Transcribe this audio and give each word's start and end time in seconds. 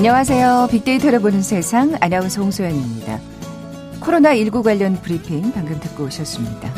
안녕하세요. 0.00 0.68
빅데이터를 0.70 1.20
보는 1.20 1.42
세상 1.42 1.94
아나운서 2.00 2.40
홍소연입니다. 2.40 3.20
코로나19 4.00 4.62
관련 4.62 4.94
브리핑 5.02 5.52
방금 5.52 5.78
듣고 5.78 6.04
오셨습니다. 6.04 6.72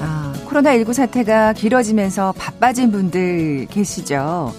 아, 0.00 0.32
코로나19 0.46 0.94
사태가 0.94 1.52
길어지면서 1.52 2.32
바빠진 2.32 2.90
분들 2.92 3.66
계시죠? 3.66 4.54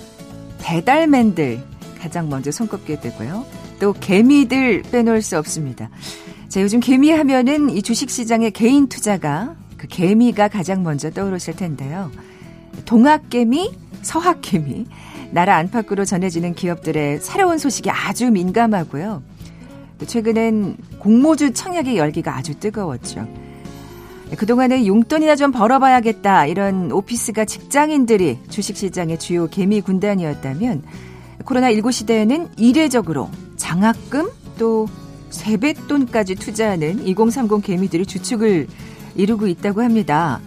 배달맨들 0.60 1.60
가장 2.00 2.30
먼저 2.30 2.52
손꼽게 2.52 3.00
되고요. 3.00 3.44
또 3.80 3.94
개미들 3.94 4.84
빼놓을 4.84 5.24
수 5.24 5.36
없습니다. 5.40 5.90
자, 6.50 6.62
요즘 6.62 6.80
개미 6.80 7.10
하면은 7.10 7.72
이 7.72 7.82
주식시장의 7.82 8.52
개인 8.52 8.88
투자가 8.88 9.56
그 9.76 9.88
개미가 9.88 10.50
가장 10.50 10.84
먼저 10.84 11.10
떠오르실 11.10 11.56
텐데요. 11.56 12.12
동학개미, 12.86 13.72
서학개미, 14.04 14.86
나라 15.32 15.58
안팎으로 15.58 16.06
전해지는 16.06 16.56
기업들의 16.56 17.20
새로운 17.20 17.58
소식이 17.58 17.90
아주 17.90 18.32
민감하고요. 18.32 19.22
최근엔 20.06 20.78
공모주 21.00 21.54
청약의 21.54 21.98
열기가 21.98 22.36
아주 22.36 22.60
뜨거웠죠. 22.60 23.28
그동안은 24.38 24.86
용돈이나 24.86 25.36
좀 25.36 25.52
벌어봐야겠다 25.52 26.46
이런 26.46 26.92
오피스가 26.92 27.46
직장인들이 27.46 28.40
주식시장의 28.50 29.18
주요 29.20 29.48
개미 29.48 29.82
군단이었다면 29.82 30.84
코로나19 31.44 31.92
시대에는 31.92 32.50
이례적으로 32.58 33.30
장학금 33.58 34.30
또 34.58 34.88
세뱃돈까지 35.30 36.36
투자하는 36.36 37.06
2030 37.06 37.64
개미들이 37.64 38.06
주축을 38.06 38.68
이루고 39.16 39.48
있다고 39.48 39.82
합니다. 39.82 40.40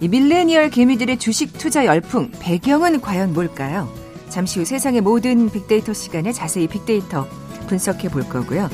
이 0.00 0.08
밀레니얼 0.08 0.70
개미들의 0.70 1.18
주식 1.18 1.56
투자 1.58 1.84
열풍 1.84 2.30
배경은 2.40 3.00
과연 3.00 3.32
뭘까요? 3.32 3.99
잠시 4.30 4.60
후 4.60 4.64
세상의 4.64 5.00
모든 5.00 5.50
빅데이터 5.50 5.92
시간에 5.92 6.32
자세히 6.32 6.68
빅데이터 6.68 7.26
분석해 7.68 8.08
볼 8.08 8.22
거고요. 8.28 8.68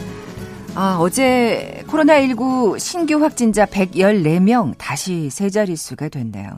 아, 0.74 0.98
어제 1.00 1.82
코로나19 1.86 2.78
신규 2.78 3.22
확진자 3.22 3.64
114명 3.64 4.74
다시 4.76 5.30
세 5.30 5.48
자릿수가 5.48 6.10
됐네요. 6.10 6.54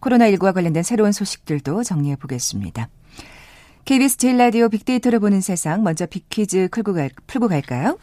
코로나19와 0.00 0.54
관련된 0.54 0.82
새로운 0.82 1.12
소식들도 1.12 1.84
정리해 1.84 2.16
보겠습니다. 2.16 2.88
KBS 3.84 4.16
제일 4.16 4.38
라디오 4.38 4.68
빅데이터를 4.68 5.18
보는 5.18 5.40
세상 5.40 5.82
먼저 5.82 6.06
빅퀴즈 6.06 6.68
풀고, 6.72 6.94
갈, 6.94 7.10
풀고 7.26 7.48
갈까요? 7.48 7.98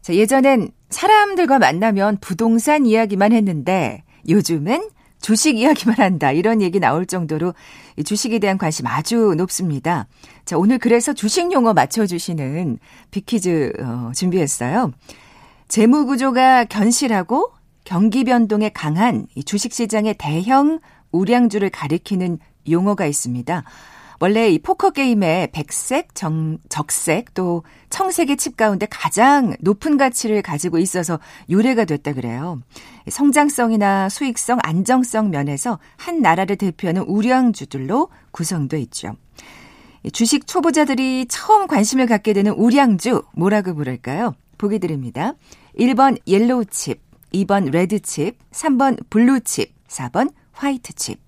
자, 0.00 0.14
예전엔 0.14 0.70
사람들과 0.90 1.58
만나면 1.58 2.18
부동산 2.20 2.86
이야기만 2.86 3.32
했는데 3.32 4.02
요즘은 4.28 4.88
주식 5.20 5.58
이야기만 5.58 5.96
한다. 5.98 6.32
이런 6.32 6.62
얘기 6.62 6.80
나올 6.80 7.06
정도로 7.06 7.54
주식에 8.04 8.38
대한 8.38 8.58
관심 8.58 8.86
아주 8.86 9.34
높습니다. 9.36 10.06
자, 10.44 10.56
오늘 10.56 10.78
그래서 10.78 11.12
주식 11.12 11.52
용어 11.52 11.72
맞춰주시는 11.72 12.78
빅퀴즈 13.10 13.72
어, 13.80 14.12
준비했어요. 14.14 14.92
재무 15.68 16.06
구조가 16.06 16.64
견실하고 16.64 17.52
경기 17.84 18.24
변동에 18.24 18.70
강한 18.70 19.26
이 19.34 19.42
주식 19.44 19.72
시장의 19.72 20.16
대형 20.18 20.78
우량주를 21.10 21.70
가리키는 21.70 22.38
용어가 22.70 23.06
있습니다. 23.06 23.64
원래 24.20 24.48
이 24.48 24.58
포커 24.58 24.90
게임의 24.90 25.52
백색, 25.52 26.14
정, 26.14 26.58
적색 26.68 27.34
또 27.34 27.62
청색의 27.90 28.36
칩 28.36 28.56
가운데 28.56 28.86
가장 28.90 29.54
높은 29.60 29.96
가치를 29.96 30.42
가지고 30.42 30.78
있어서 30.78 31.20
유래가 31.48 31.84
됐다 31.84 32.12
그래요. 32.14 32.60
성장성이나 33.08 34.08
수익성, 34.08 34.58
안정성 34.62 35.30
면에서 35.30 35.78
한 35.96 36.20
나라를 36.20 36.56
대표하는 36.56 37.02
우량주들로 37.02 38.08
구성돼 38.32 38.80
있죠. 38.82 39.14
주식 40.12 40.46
초보자들이 40.46 41.26
처음 41.28 41.66
관심을 41.66 42.06
갖게 42.06 42.32
되는 42.32 42.52
우량주 42.52 43.22
뭐라고 43.34 43.74
부를까요? 43.74 44.34
보기 44.56 44.80
드립니다. 44.80 45.34
1번 45.78 46.18
옐로우 46.26 46.64
칩, 46.66 47.00
2번 47.32 47.70
레드 47.70 48.00
칩, 48.00 48.36
3번 48.50 48.98
블루 49.10 49.40
칩, 49.40 49.72
4번 49.86 50.32
화이트 50.52 50.94
칩. 50.94 51.27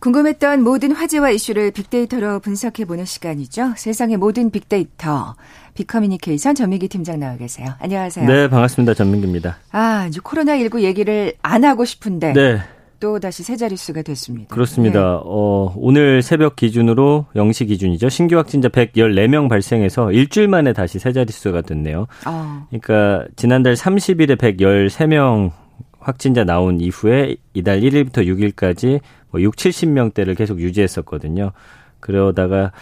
궁금했던 0.00 0.62
모든 0.62 0.92
화제와 0.92 1.30
이슈를 1.30 1.70
빅데이터로 1.72 2.40
분석해보는 2.40 3.04
시간이죠. 3.04 3.74
세상의 3.76 4.16
모든 4.16 4.50
빅데이터. 4.50 5.34
빅커뮤니케이션 5.74 6.54
전민기 6.54 6.88
팀장 6.88 7.20
나와 7.20 7.36
계세요. 7.36 7.68
안녕하세요. 7.78 8.26
네, 8.26 8.48
반갑습니다. 8.48 8.94
전민기입니다. 8.94 9.58
아, 9.72 10.06
이제 10.08 10.20
코로나19 10.20 10.80
얘기를 10.80 11.34
안 11.42 11.64
하고 11.64 11.84
싶은데. 11.84 12.32
네. 12.32 12.60
또 12.98 13.18
다시 13.18 13.42
세 13.42 13.56
자릿수가 13.56 14.02
됐습니다. 14.02 14.54
그렇습니다. 14.54 15.00
네. 15.00 15.06
어, 15.24 15.72
오늘 15.76 16.20
새벽 16.20 16.56
기준으로 16.56 17.26
0시 17.34 17.66
기준이죠. 17.68 18.10
신규 18.10 18.36
확진자 18.36 18.68
114명 18.68 19.48
발생해서 19.48 20.12
일주일 20.12 20.48
만에 20.48 20.74
다시 20.74 20.98
세 20.98 21.12
자릿수가 21.12 21.62
됐네요. 21.62 22.06
어. 22.26 22.66
그러니까 22.68 23.26
지난달 23.36 23.74
30일에 23.74 24.36
113명 24.36 25.52
확진자 25.98 26.44
나온 26.44 26.80
이후에 26.80 27.36
이달 27.54 27.80
1일부터 27.80 28.26
6일까지 28.26 29.00
뭐 29.30 29.40
6, 29.40 29.56
70명대를 29.56 30.36
계속 30.36 30.60
유지했었거든요. 30.60 31.52
그러다가 32.00 32.72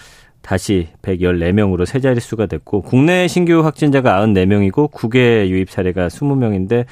다시 0.40 0.88
114명으로 1.02 1.84
세 1.84 2.00
자릿수가 2.00 2.46
됐고 2.46 2.82
국내 2.82 3.28
신규 3.28 3.64
확진자가 3.64 4.24
94명이고 4.24 4.90
국외 4.90 5.48
유입 5.48 5.70
사례가 5.70 6.08
20명인데 6.08 6.86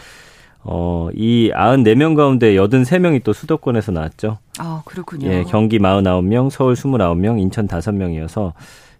어, 0.69 1.09
이 1.15 1.51
94명 1.55 2.17
가운데 2.17 2.55
83명이 2.57 3.23
또 3.23 3.33
수도권에서 3.33 3.93
나왔죠. 3.93 4.39
아, 4.59 4.83
그렇군요. 4.85 5.29
예, 5.29 5.45
경기 5.45 5.79
49명, 5.79 6.51
서울 6.51 6.75
29명, 6.75 7.41
인천 7.41 7.69
5명이어서 7.69 8.53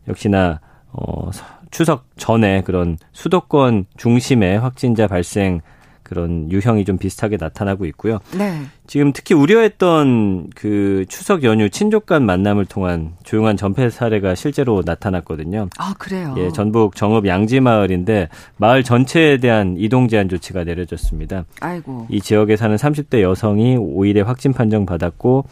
역시나 0.09 0.61
어, 0.93 1.31
추석 1.71 2.05
전에 2.17 2.63
그런 2.63 2.97
수도권 3.13 3.87
중심의 3.97 4.61
확진자 4.61 5.09
발생 5.09 5.61
그런 6.07 6.51
유형이 6.53 6.85
좀 6.85 6.99
비슷하게 6.99 7.37
나타나고 7.37 7.85
있고요. 7.87 8.21
네. 8.39 8.63
지금 8.87 9.13
특히 9.13 9.35
우려했던 9.35 10.51
그 10.55 11.05
추석 11.09 11.43
연휴 11.43 11.69
친족 11.69 12.07
간 12.07 12.25
만남을 12.25 12.67
통한 12.67 13.15
조용한 13.25 13.57
전폐 13.57 13.91
사례가 13.91 14.37
실제로 14.37 14.83
나타났거든요. 14.87 15.69
아, 15.79 15.95
그래요? 15.99 16.37
예, 16.39 16.53
전북 16.53 16.95
정읍 16.95 17.27
양지마을인데 17.27 18.29
마을 18.57 18.85
전체에 18.85 19.39
대한 19.39 19.75
이동 19.77 20.07
제한 20.07 20.29
조치가 20.29 20.63
내려졌습니다. 20.63 21.45
아이고. 21.61 22.07
이 22.09 22.21
지역에 22.21 22.57
사는 22.57 22.77
30대 22.77 23.23
여성이 23.23 23.77
5일에 23.77 24.23
확진 24.23 24.53
판정 24.53 24.87
받았고 24.87 25.47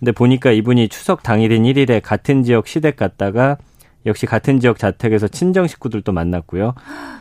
근데 0.00 0.10
보니까 0.10 0.50
이분이 0.50 0.88
추석 0.88 1.22
당일인 1.22 1.62
1일에 1.62 2.00
같은 2.02 2.42
지역 2.42 2.66
시댁 2.66 2.96
갔다가 2.96 3.58
역시 4.06 4.26
같은 4.26 4.60
지역 4.60 4.78
자택에서 4.78 5.28
친정 5.28 5.66
식구들도 5.66 6.10
만났고요. 6.12 6.74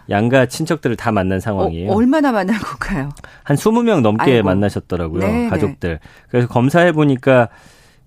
양가 0.09 0.45
친척들을 0.47 0.95
다 0.95 1.11
만난 1.11 1.39
상황이에요. 1.39 1.91
어, 1.91 1.95
얼마나 1.95 2.31
만나고 2.31 2.77
가요? 2.79 3.09
한 3.43 3.57
20명 3.57 4.01
넘게 4.01 4.33
아이고. 4.35 4.45
만나셨더라고요. 4.45 5.19
네네. 5.19 5.43
네. 5.43 5.49
가족들. 5.49 5.99
그래서 6.29 6.47
검사해 6.47 6.93
보니까 6.93 7.49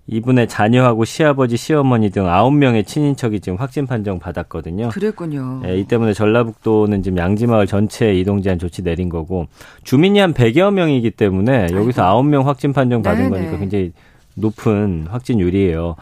이분의 0.07 0.49
자녀하고 0.49 1.05
시아버지, 1.05 1.55
시어머니 1.55 2.09
등 2.09 2.25
9명의 2.25 2.85
친인척이 2.85 3.39
지금 3.39 3.57
확진 3.57 3.87
판정 3.87 4.19
받았거든요. 4.19 4.89
그랬군요. 4.89 5.61
네, 5.63 5.77
이 5.77 5.85
때문에 5.85 6.11
전라북도는 6.13 7.03
지금 7.03 7.17
양지마을 7.17 7.67
전체에 7.67 8.13
이동 8.15 8.41
제한 8.41 8.59
조치 8.59 8.81
내린 8.83 9.07
거고 9.07 9.47
주민이 9.85 10.19
한 10.19 10.33
100여 10.33 10.73
명이기 10.73 11.11
때문에 11.11 11.67
여기서 11.71 12.03
아이고. 12.03 12.29
9명 12.29 12.43
확진 12.43 12.73
판정 12.73 13.01
받은 13.01 13.29
네네. 13.29 13.29
거니까 13.29 13.57
굉장히 13.59 13.93
높은 14.35 15.05
확진율이에요. 15.09 15.95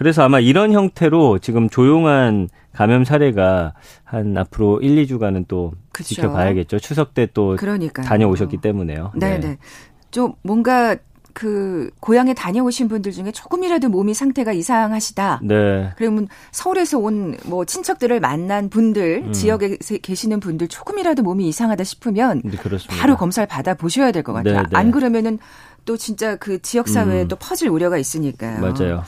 그래서 0.00 0.22
아마 0.22 0.40
이런 0.40 0.72
형태로 0.72 1.40
지금 1.40 1.68
조용한 1.68 2.48
감염 2.72 3.04
사례가 3.04 3.74
한 4.02 4.34
앞으로 4.38 4.80
1, 4.80 5.04
2주간은 5.04 5.44
또 5.46 5.72
그쵸. 5.92 6.14
지켜봐야겠죠. 6.14 6.78
추석 6.78 7.12
때 7.12 7.26
또 7.34 7.54
다녀오셨기 8.02 8.56
때문에요. 8.62 9.12
네네. 9.14 9.40
네. 9.40 9.58
좀 10.10 10.32
뭔가 10.40 10.96
그 11.34 11.90
고향에 12.00 12.32
다녀오신 12.32 12.88
분들 12.88 13.12
중에 13.12 13.30
조금이라도 13.30 13.90
몸이 13.90 14.14
상태가 14.14 14.52
이상하시다. 14.54 15.40
네. 15.44 15.90
그러면 15.98 16.28
서울에서 16.50 16.98
온 16.98 17.36
뭐 17.44 17.66
친척들을 17.66 18.20
만난 18.20 18.70
분들, 18.70 19.24
음. 19.26 19.32
지역에 19.34 19.76
계시는 20.00 20.40
분들 20.40 20.68
조금이라도 20.68 21.22
몸이 21.22 21.46
이상하다 21.46 21.84
싶으면 21.84 22.40
네, 22.42 22.56
바로 22.88 23.18
검사를 23.18 23.46
받아 23.46 23.74
보셔야 23.74 24.12
될 24.12 24.22
것 24.22 24.32
같아요. 24.32 24.54
네, 24.54 24.62
네. 24.62 24.76
안 24.78 24.92
그러면은 24.92 25.38
또 25.84 25.98
진짜 25.98 26.36
그 26.36 26.62
지역 26.62 26.88
사회에 26.88 27.22
음. 27.24 27.28
또 27.28 27.36
퍼질 27.36 27.68
우려가 27.68 27.98
있으니까요. 27.98 28.60
맞아요. 28.62 29.02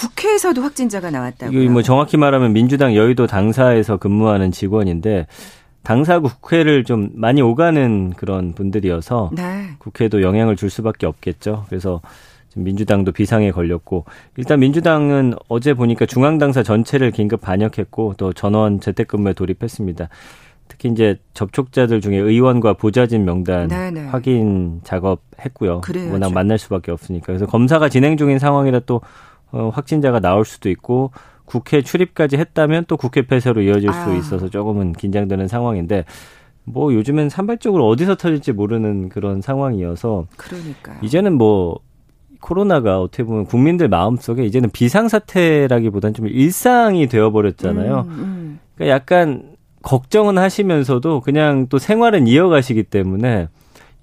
국회에서도 0.00 0.62
확진자가 0.62 1.10
나왔다고요. 1.10 1.62
이거 1.62 1.72
뭐 1.72 1.82
정확히 1.82 2.16
말하면 2.16 2.52
민주당 2.52 2.96
여의도 2.96 3.26
당사에서 3.26 3.98
근무하는 3.98 4.50
직원인데 4.50 5.26
당사 5.82 6.18
국회를 6.20 6.84
좀 6.84 7.10
많이 7.14 7.42
오가는 7.42 8.14
그런 8.16 8.54
분들이어서 8.54 9.30
네. 9.34 9.70
국회도 9.78 10.22
영향을 10.22 10.56
줄 10.56 10.70
수밖에 10.70 11.06
없겠죠. 11.06 11.64
그래서 11.68 12.00
민주당도 12.56 13.12
비상에 13.12 13.50
걸렸고 13.50 14.04
일단 14.36 14.60
민주당은 14.60 15.34
어제 15.48 15.74
보니까 15.74 16.06
중앙 16.06 16.38
당사 16.38 16.62
전체를 16.62 17.10
긴급 17.10 17.40
반역했고 17.40 18.14
또 18.16 18.32
전원 18.32 18.80
재택근무에 18.80 19.34
돌입했습니다. 19.34 20.08
특히 20.68 20.88
이제 20.88 21.18
접촉자들 21.34 22.00
중에 22.00 22.16
의원과 22.16 22.74
보좌진 22.74 23.24
명단 23.24 23.68
네네. 23.68 24.02
네. 24.02 24.06
확인 24.08 24.80
작업했고요. 24.84 25.80
그래야죠. 25.80 26.12
워낙 26.12 26.32
만날 26.32 26.58
수밖에 26.58 26.92
없으니까 26.92 27.26
그래서 27.26 27.46
검사가 27.46 27.88
진행 27.88 28.16
중인 28.16 28.38
상황이라 28.38 28.80
또 28.86 29.00
어, 29.52 29.70
확진자가 29.72 30.20
나올 30.20 30.44
수도 30.44 30.68
있고 30.70 31.10
국회 31.44 31.82
출입까지 31.82 32.36
했다면 32.36 32.84
또 32.86 32.96
국회 32.96 33.22
폐쇄로 33.22 33.62
이어질 33.62 33.92
수 33.92 34.14
있어서 34.16 34.48
조금은 34.48 34.92
긴장되는 34.92 35.48
상황인데 35.48 36.04
뭐 36.64 36.94
요즘엔 36.94 37.28
산발적으로 37.28 37.88
어디서 37.88 38.16
터질지 38.16 38.52
모르는 38.52 39.08
그런 39.08 39.40
상황이어서 39.40 40.26
그러니까요. 40.36 40.98
이제는 41.02 41.36
뭐 41.36 41.80
코로나가 42.40 43.00
어떻게 43.00 43.22
보면 43.24 43.46
국민들 43.46 43.88
마음속에 43.88 44.44
이제는 44.44 44.70
비상사태라기보다는 44.70 46.14
좀 46.14 46.26
일상이 46.28 47.06
되어버렸잖아요. 47.06 48.06
음, 48.08 48.10
음. 48.10 48.60
그러니까 48.74 48.94
약간 48.94 49.56
걱정은 49.82 50.38
하시면서도 50.38 51.20
그냥 51.20 51.66
또 51.68 51.78
생활은 51.78 52.26
이어가시기 52.26 52.84
때문에 52.84 53.48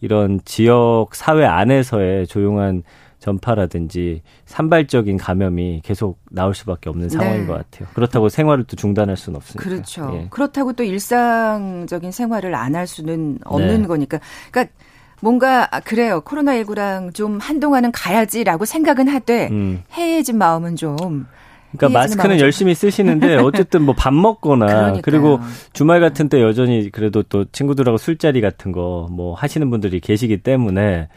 이런 0.02 0.40
지역 0.46 1.10
사회 1.14 1.46
안에서의 1.46 2.28
조용한 2.28 2.84
전파라든지 3.20 4.22
산발적인 4.46 5.18
감염이 5.18 5.82
계속 5.84 6.20
나올 6.32 6.54
수밖에 6.56 6.90
없는 6.90 7.10
상황인 7.10 7.42
네. 7.42 7.48
것 7.48 7.54
같아요. 7.54 7.88
그렇다고 7.94 8.30
생활을 8.30 8.64
또 8.66 8.76
중단할 8.76 9.18
수는 9.18 9.38
없으니까. 9.38 9.64
그렇죠. 9.70 10.12
예. 10.14 10.28
그렇다고 10.30 10.74
또 10.74 10.84
일상적인 10.84 12.12
생활을 12.12 12.54
안 12.56 12.76
할 12.76 12.86
수는 12.86 13.40
없는 13.44 13.82
네. 13.82 13.88
거니까. 13.88 14.20
그러니까 14.52 14.74
뭔가 15.22 15.68
아, 15.72 15.80
그래요. 15.80 16.22
코로나19랑 16.22 17.14
좀 17.16 17.40
한동안은 17.40 17.92
가야지라고 17.92 18.66
생각은 18.66 19.08
하되 19.08 19.48
음. 19.50 19.82
해해진 19.98 20.38
마음은 20.38 20.76
좀 20.76 21.26
그러니까 21.76 22.00
마스크는 22.00 22.40
열심히 22.40 22.76
쓰시는데 22.76 23.38
어쨌든 23.38 23.82
뭐 23.82 23.96
밥 23.98 24.14
먹거나 24.14 24.94
그리고 25.04 25.40
주말 25.74 26.00
같은 26.02 26.30
때 26.30 26.42
여전히 26.42 26.92
그래도 26.92 27.24
또 27.24 27.46
친구들하고 27.52 27.98
술자리 27.98 28.42
같은 28.42 28.72
거 28.72 29.08
뭐 29.12 29.34
하시는 29.34 29.68
분들이 29.72 30.00
계시기 30.00 30.38
때문에 30.44 31.08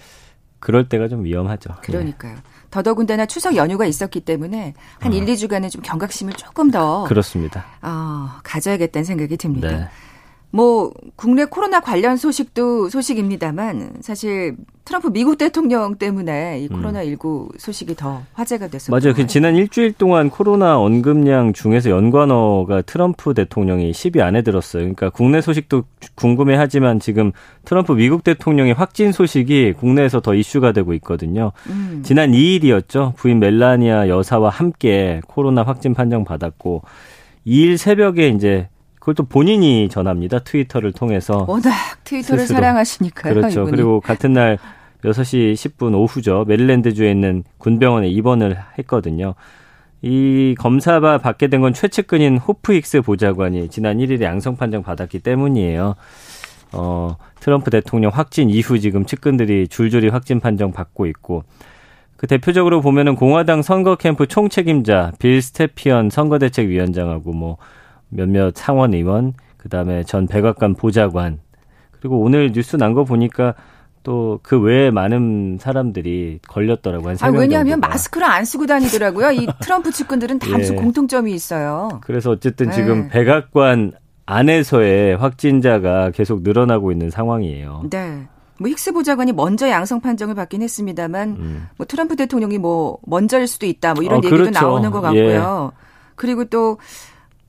그럴 0.61 0.89
때가 0.89 1.09
좀 1.09 1.25
위험하죠. 1.25 1.71
그러니까요. 1.83 2.35
네. 2.35 2.41
더더군다나 2.71 3.27
추석 3.27 3.57
연휴가 3.57 3.87
있었기 3.87 4.21
때문에 4.21 4.75
한 5.01 5.13
어. 5.13 5.17
1, 5.17 5.25
2주간은 5.25 5.71
좀 5.71 5.83
경각심을 5.83 6.35
조금 6.35 6.71
더 6.71 7.05
그렇습니다. 7.05 7.65
어, 7.83 8.29
가져야겠다는 8.45 9.05
생각이 9.05 9.37
듭니다. 9.37 9.69
네. 9.69 9.89
뭐 10.53 10.93
국내 11.15 11.45
코로나 11.45 11.81
관련 11.81 12.17
소식도 12.17 12.89
소식입니다만 12.89 13.99
사실 14.01 14.57
트럼프 14.85 15.13
미국 15.13 15.39
대통령 15.39 15.95
때문에 15.95 16.61
이 16.61 16.69
음. 16.69 16.77
코로나 16.77 17.05
19 17.05 17.51
소식이 17.57 17.95
더 17.95 18.23
화제가 18.33 18.67
됐었죠. 18.67 18.91
맞아요. 18.91 19.15
그 19.15 19.29
지난 19.29 19.55
일주일 19.55 19.93
동안 19.93 20.29
코로나 20.31 20.79
언급량 20.81 21.53
중에서 21.53 21.91
연관어가 21.91 22.83
트럼프 22.83 23.33
대통령이 23.35 23.93
10위 23.93 24.21
안에 24.21 24.43
들었어요. 24.43 24.83
그러니까 24.83 25.11
국내 25.11 25.41
소식도 25.41 25.85
궁금해하지만 26.17 26.99
지금 26.99 27.31
트럼프 27.65 27.93
미국 27.93 28.25
대통령의 28.25 28.75
확진 28.75 29.13
소식이 29.13 29.75
국내에서 29.75 30.21
더 30.21 30.35
이슈가 30.35 30.73
되고 30.73 30.93
있거든요. 30.95 31.53
음. 31.69 32.03
지난 32.05 32.33
2일이었죠. 32.33 33.15
부인 33.15 33.39
멜라니아 33.39 34.09
여사와 34.09 34.51
함께 34.51 35.21
코로나 35.29 35.63
확진 35.63 35.95
판정 35.95 36.25
받았고 36.25 36.83
2일 37.47 37.77
새벽에 37.77 38.29
이제 38.29 38.69
그걸 39.11 39.15
또 39.15 39.25
본인이 39.25 39.89
전합니다. 39.89 40.39
트위터를 40.41 40.93
통해서. 40.93 41.45
워낙 41.49 41.73
트위터를 42.05 42.43
스스로. 42.43 42.57
사랑하시니까요. 42.57 43.35
그렇죠. 43.35 43.61
이분이. 43.63 43.71
그리고 43.71 44.01
같은 44.01 44.33
날 44.33 44.59
6시 45.05 45.55
10분 45.55 45.95
오후죠. 45.99 46.45
메릴랜드주에 46.47 47.11
있는 47.11 47.43
군병원에 47.59 48.09
입원을 48.09 48.57
했거든요. 48.79 49.35
이 50.03 50.55
검사바 50.59 51.19
받게 51.19 51.49
된 51.49 51.61
건 51.61 51.75
최측근인 51.75 52.39
호프익스 52.39 53.03
보좌관이 53.03 53.69
지난 53.69 53.99
1일에 53.99 54.23
양성 54.23 54.57
판정 54.57 54.83
받았기 54.83 55.19
때문이에요. 55.21 55.95
어, 56.73 57.17
트럼프 57.41 57.71
대통령 57.71 58.11
확진 58.15 58.49
이후 58.49 58.79
지금 58.79 59.05
측근들이 59.05 59.67
줄줄이 59.69 60.09
확진 60.09 60.39
판정 60.41 60.71
받고 60.73 61.07
있고 61.07 61.43
그 62.17 62.27
대표적으로 62.29 62.81
보면은 62.81 63.17
공화당 63.17 63.63
선거 63.63 63.97
캠프 63.97 64.27
총책임자 64.29 65.13
빌 65.19 65.43
스테피언 65.43 66.11
선거대책위원장하고 66.11 67.33
뭐 67.33 67.57
몇몇 68.11 68.53
상원 68.55 68.95
의원, 68.95 69.33
그다음에 69.57 70.05
전 70.05 70.27
백악관 70.27 70.75
보좌관, 70.75 71.41
그리고 72.01 72.21
오늘 72.21 72.53
뉴스 72.53 72.77
난 72.77 72.95
거 72.95 73.05
보니까 73.05 73.55
또그 74.03 74.59
외에 74.61 74.91
많은 74.91 75.59
사람들이 75.61 76.41
걸렸더라고요. 76.49 77.17
아, 77.21 77.29
왜냐하면 77.29 77.81
마스크를 77.81 78.27
안 78.27 78.45
쓰고 78.45 78.67
다니더라고요. 78.67 79.33
이 79.33 79.47
트럼프 79.61 79.91
측근들은 79.91 80.39
다 80.39 80.57
무슨 80.57 80.77
예. 80.77 80.81
공통점이 80.81 81.33
있어요. 81.33 82.01
그래서 82.03 82.31
어쨌든 82.31 82.69
네. 82.69 82.73
지금 82.73 83.09
백악관 83.09 83.93
안에서의 84.25 85.17
확진자가 85.17 86.13
계속 86.13 86.43
늘어나고 86.43 86.93
있는 86.93 87.11
상황이에요. 87.11 87.85
네. 87.91 88.27
뭐 88.59 88.71
힉스 88.71 88.95
보좌관이 88.95 89.33
먼저 89.33 89.69
양성 89.69 90.01
판정을 90.01 90.35
받긴 90.35 90.63
했습니다만 90.63 91.29
음. 91.31 91.69
뭐 91.77 91.87
트럼프 91.87 92.17
대통령이 92.17 92.59
뭐 92.59 92.99
먼저일 93.07 93.47
수도 93.47 93.67
있다 93.67 93.95
뭐 93.95 94.03
이런 94.03 94.15
어, 94.15 94.23
얘기도 94.25 94.37
그렇죠. 94.37 94.51
나오는 94.51 94.91
것 94.91 95.01
같고요. 95.01 95.73
예. 95.75 95.77
그리고 96.15 96.45
또 96.45 96.79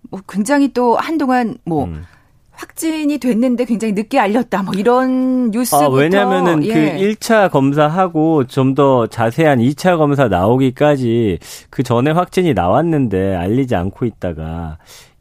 뭐 0.09 0.19
굉장히 0.27 0.73
또 0.73 0.95
한동안 0.97 1.57
뭐 1.65 1.85
음. 1.85 2.03
확진이 2.51 3.17
됐는데 3.17 3.65
굉장히 3.65 3.93
늦게 3.93 4.19
알렸다. 4.19 4.61
뭐 4.63 4.73
이런 4.75 5.49
뉴스부터 5.51 5.85
아, 5.85 5.89
왜냐면은 5.89 6.63
예. 6.63 6.73
그 6.73 6.79
1차 6.79 7.49
검사하고 7.51 8.45
좀 8.45 8.75
더 8.75 9.07
자세한 9.07 9.59
2차 9.59 9.97
검사 9.97 10.27
나오기까지 10.27 11.39
그 11.69 11.83
전에 11.83 12.11
확진이 12.11 12.53
나왔는데 12.53 13.35
알리지 13.35 13.75
않고 13.75 14.05
있다가 14.05 14.77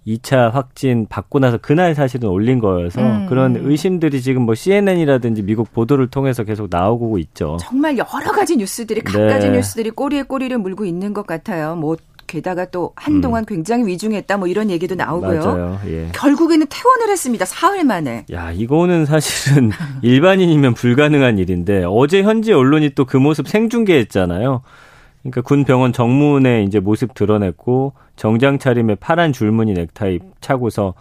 2차 0.06 0.50
확진 0.52 1.06
받고 1.08 1.38
나서 1.40 1.58
그날 1.58 1.94
사실은 1.94 2.28
올린 2.28 2.58
거여서 2.58 3.00
음. 3.00 3.26
그런 3.28 3.56
의심들이 3.56 4.20
지금 4.22 4.42
뭐 4.42 4.54
CNN이라든지 4.54 5.42
미국 5.42 5.72
보도를 5.72 6.08
통해서 6.08 6.44
계속 6.44 6.68
나오고 6.70 7.18
있죠. 7.18 7.56
정말 7.60 7.96
여러 7.98 8.32
가지 8.32 8.56
뉴스들이 8.56 9.00
각가지 9.02 9.48
네. 9.50 9.56
뉴스들이 9.56 9.90
꼬리에 9.90 10.22
꼬리를 10.22 10.56
물고 10.58 10.84
있는 10.84 11.12
것 11.12 11.26
같아요. 11.26 11.76
뭐 11.76 11.96
게다가 12.30 12.64
또 12.66 12.92
한동안 12.94 13.42
음. 13.42 13.46
굉장히 13.46 13.86
위중했다 13.86 14.36
뭐 14.36 14.46
이런 14.46 14.70
얘기도 14.70 14.94
나오고요. 14.94 15.40
맞아요. 15.40 15.80
예. 15.88 16.08
결국에는 16.12 16.66
퇴원을 16.70 17.10
했습니다. 17.10 17.44
사흘 17.44 17.82
만에. 17.84 18.24
야, 18.32 18.52
이거는 18.52 19.04
사실은 19.04 19.70
일반인이면 20.02 20.74
불가능한 20.74 21.38
일인데 21.38 21.84
어제 21.88 22.22
현지 22.22 22.52
언론이 22.52 22.90
또 22.90 23.04
그 23.04 23.16
모습 23.16 23.48
생중계했잖아요. 23.48 24.62
그러니까 25.22 25.40
군 25.42 25.64
병원 25.64 25.92
정문에 25.92 26.62
이제 26.62 26.78
모습 26.78 27.12
드러냈고 27.14 27.92
정장 28.14 28.58
차림에 28.60 28.94
파란 28.94 29.32
줄무늬 29.32 29.72
넥타이 29.72 30.20
차고서 30.40 30.94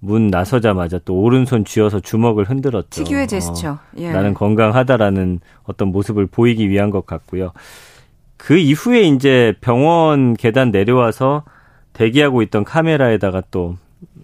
문 0.00 0.26
나서자마자 0.28 1.00
또 1.06 1.14
오른손 1.18 1.64
쥐어서 1.64 2.00
주먹을 2.00 2.44
흔들었죠. 2.44 3.02
특유의 3.04 3.26
제스처. 3.28 3.70
어, 3.70 3.78
예. 3.96 4.12
나는 4.12 4.34
건강하다라는 4.34 5.40
어떤 5.64 5.88
모습을 5.88 6.26
보이기 6.26 6.68
위한 6.68 6.90
것 6.90 7.06
같고요. 7.06 7.52
그 8.36 8.56
이후에 8.56 9.02
이제 9.02 9.54
병원 9.60 10.34
계단 10.34 10.70
내려와서 10.70 11.44
대기하고 11.92 12.42
있던 12.42 12.64
카메라에다가 12.64 13.42
또 13.50 13.76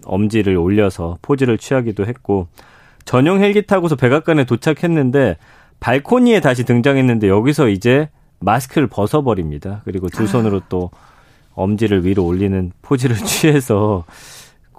엄지를 0.05 0.57
올려서 0.57 1.17
포즈를 1.21 1.57
취하기도 1.57 2.05
했고 2.05 2.47
전용 3.05 3.41
헬기 3.41 3.65
타고서 3.65 3.95
백악관에 3.95 4.45
도착했는데 4.45 5.37
발코니에 5.79 6.39
다시 6.39 6.63
등장했는데 6.63 7.27
여기서 7.27 7.67
이제 7.67 8.09
마스크를 8.39 8.87
벗어버립니다. 8.87 9.81
그리고 9.85 10.07
두 10.09 10.27
손으로 10.27 10.61
또 10.69 10.91
엄지를 11.55 12.05
위로 12.05 12.25
올리는 12.25 12.71
포즈를 12.81 13.15
취해서 13.25 14.05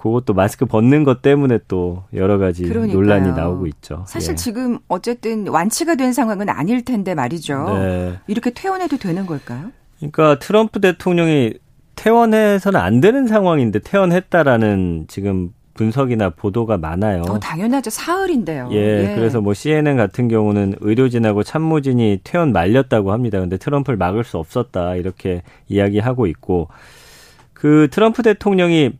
그것도 0.05 0.35
마스크 0.35 0.67
벗는 0.67 1.03
것 1.03 1.23
때문에 1.23 1.57
또 1.67 2.03
여러 2.13 2.37
가지 2.37 2.61
그러니까요. 2.61 2.95
논란이 2.95 3.31
나오고 3.35 3.65
있죠. 3.65 4.03
사실 4.07 4.33
예. 4.33 4.35
지금 4.35 4.77
어쨌든 4.87 5.47
완치가 5.47 5.95
된 5.95 6.13
상황은 6.13 6.47
아닐 6.47 6.85
텐데 6.85 7.15
말이죠. 7.15 7.73
네. 7.79 8.19
이렇게 8.27 8.51
퇴원해도 8.51 8.97
되는 8.97 9.25
걸까요? 9.25 9.71
그러니까 9.97 10.37
트럼프 10.37 10.79
대통령이 10.79 11.55
퇴원해서는 11.95 12.79
안 12.79 13.01
되는 13.01 13.25
상황인데 13.25 13.79
퇴원했다라는 13.79 15.05
지금 15.07 15.49
분석이나 15.73 16.29
보도가 16.29 16.77
많아요. 16.77 17.23
어, 17.23 17.39
당연하죠. 17.39 17.89
사흘인데요. 17.89 18.69
예, 18.73 19.09
예, 19.09 19.15
그래서 19.15 19.41
뭐 19.41 19.55
CNN 19.55 19.97
같은 19.97 20.27
경우는 20.27 20.75
의료진하고 20.81 21.41
참모진이 21.41 22.19
퇴원 22.23 22.53
말렸다고 22.53 23.11
합니다. 23.11 23.39
근데 23.39 23.57
트럼프를 23.57 23.97
막을 23.97 24.23
수 24.23 24.37
없었다 24.37 24.97
이렇게 24.97 25.41
이야기하고 25.67 26.27
있고 26.27 26.67
그 27.53 27.87
트럼프 27.89 28.21
대통령이 28.21 28.91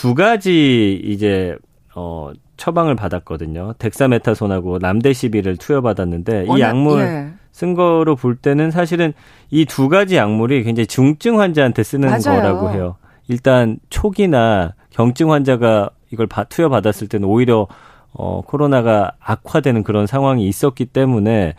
두 0.00 0.14
가지 0.14 1.00
이제 1.04 1.56
어 1.94 2.30
처방을 2.56 2.94
받았거든요. 2.96 3.74
덱사메타손하고 3.78 4.78
남데시비를 4.78 5.56
투여받았는데 5.56 6.46
이 6.56 6.60
약물 6.60 7.00
예. 7.00 7.28
쓴 7.52 7.74
거로 7.74 8.16
볼 8.16 8.36
때는 8.36 8.70
사실은 8.70 9.12
이 9.50 9.64
두 9.64 9.88
가지 9.88 10.16
약물이 10.16 10.64
굉장히 10.64 10.86
중증 10.86 11.40
환자한테 11.40 11.82
쓰는 11.82 12.08
맞아요. 12.08 12.40
거라고 12.40 12.70
해요. 12.70 12.96
일단 13.28 13.78
초기나 13.90 14.74
경증 14.90 15.32
환자가 15.32 15.90
이걸 16.12 16.28
투여 16.48 16.68
받았을 16.68 17.08
때는 17.08 17.28
오히려 17.28 17.66
어 18.12 18.42
코로나가 18.46 19.12
악화되는 19.20 19.82
그런 19.82 20.06
상황이 20.06 20.46
있었기 20.48 20.86
때문에 20.86 21.54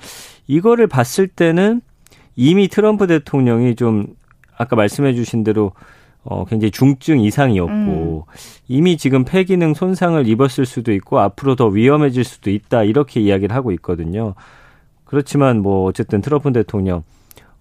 이거를 0.48 0.88
봤을 0.88 1.28
때는 1.28 1.82
이미 2.36 2.68
트럼프 2.68 3.08
대통령이 3.08 3.76
좀 3.76 4.08
아까 4.58 4.76
말씀해 4.76 5.14
주신 5.14 5.44
대로 5.44 5.72
어 6.30 6.44
굉장히 6.44 6.72
중증 6.72 7.22
이상이었고 7.22 7.72
음. 8.28 8.34
이미 8.68 8.98
지금 8.98 9.24
폐기능 9.24 9.74
손상을 9.74 10.28
입었을 10.28 10.66
수도 10.66 10.92
있고 10.92 11.20
앞으로 11.20 11.56
더 11.56 11.68
위험해질 11.68 12.26
수도 12.26 12.50
있다 12.50 12.84
이렇게 12.84 13.22
이야기를 13.22 13.56
하고 13.56 13.72
있거든요. 13.74 14.36
그렇지만 15.06 15.62
뭐 15.62 15.86
어쨌든 15.86 16.20
트럼프 16.20 16.52
대통령 16.52 17.04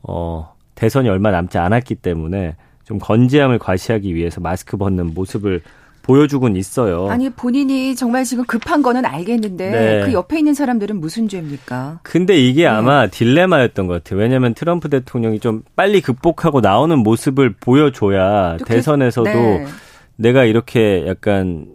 어 0.03 0.53
대선이 0.75 1.09
얼마 1.09 1.31
남지 1.31 1.59
않았기 1.59 1.97
때문에 1.97 2.57
좀 2.85 2.99
건재함을 2.99 3.61
과시하기 3.61 4.13
위해서 4.17 4.41
마스크 4.41 4.77
벗는 4.77 5.15
모습을 5.15 5.63
보여주곤 6.07 6.55
있어요. 6.55 7.09
아니 7.09 7.29
본인이 7.31 7.97
정말 7.97 8.25
지금 8.25 8.45
급한 8.45 8.81
거는 8.81 9.05
알겠는데 9.05 9.71
네. 9.71 10.03
그 10.05 10.13
옆에 10.13 10.39
있는 10.39 10.55
사람들은 10.55 11.01
무슨 11.01 11.29
죄입니까? 11.29 11.99
근데 12.05 12.39
이게 12.39 12.63
네. 12.63 12.69
아마 12.69 13.09
딜레마였던 13.09 13.89
것 13.89 14.05
같아요. 14.05 14.21
왜냐하면 14.21 14.55
트럼프 14.55 14.89
대통령이 14.89 15.41
좀 15.41 15.63
빨리 15.75 16.01
극복하고 16.01 16.61
나오는 16.61 16.97
모습을 16.97 17.55
보여줘야 17.61 18.57
대선에서도 18.65 19.29
네. 19.29 19.67
내가 20.15 20.45
이렇게 20.45 21.05
약간 21.09 21.67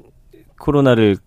코로나를 0.58 1.18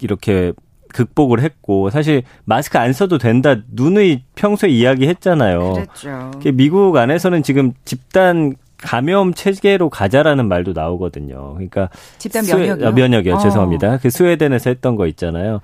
이렇게 0.00 0.52
극복을 0.94 1.40
했고 1.40 1.90
사실 1.90 2.22
마스크 2.44 2.78
안 2.78 2.92
써도 2.92 3.18
된다 3.18 3.56
누누이 3.72 4.22
평소에 4.34 4.70
이야기했잖아요. 4.70 5.72
그랬죠. 5.74 6.30
미국 6.54 6.96
안에서는 6.96 7.42
지금 7.42 7.72
집단 7.84 8.54
감염 8.84 9.32
체계로 9.32 9.88
가자라는 9.88 10.46
말도 10.46 10.72
나오거든요. 10.72 11.54
그러니까 11.54 11.88
집단 12.18 12.44
면역이요. 12.44 12.76
스웨, 12.76 12.86
아, 12.86 12.90
면역이요. 12.92 13.34
어. 13.34 13.38
죄송합니다. 13.38 13.98
그 13.98 14.10
스웨덴에서 14.10 14.70
했던 14.70 14.94
거 14.94 15.06
있잖아요. 15.06 15.60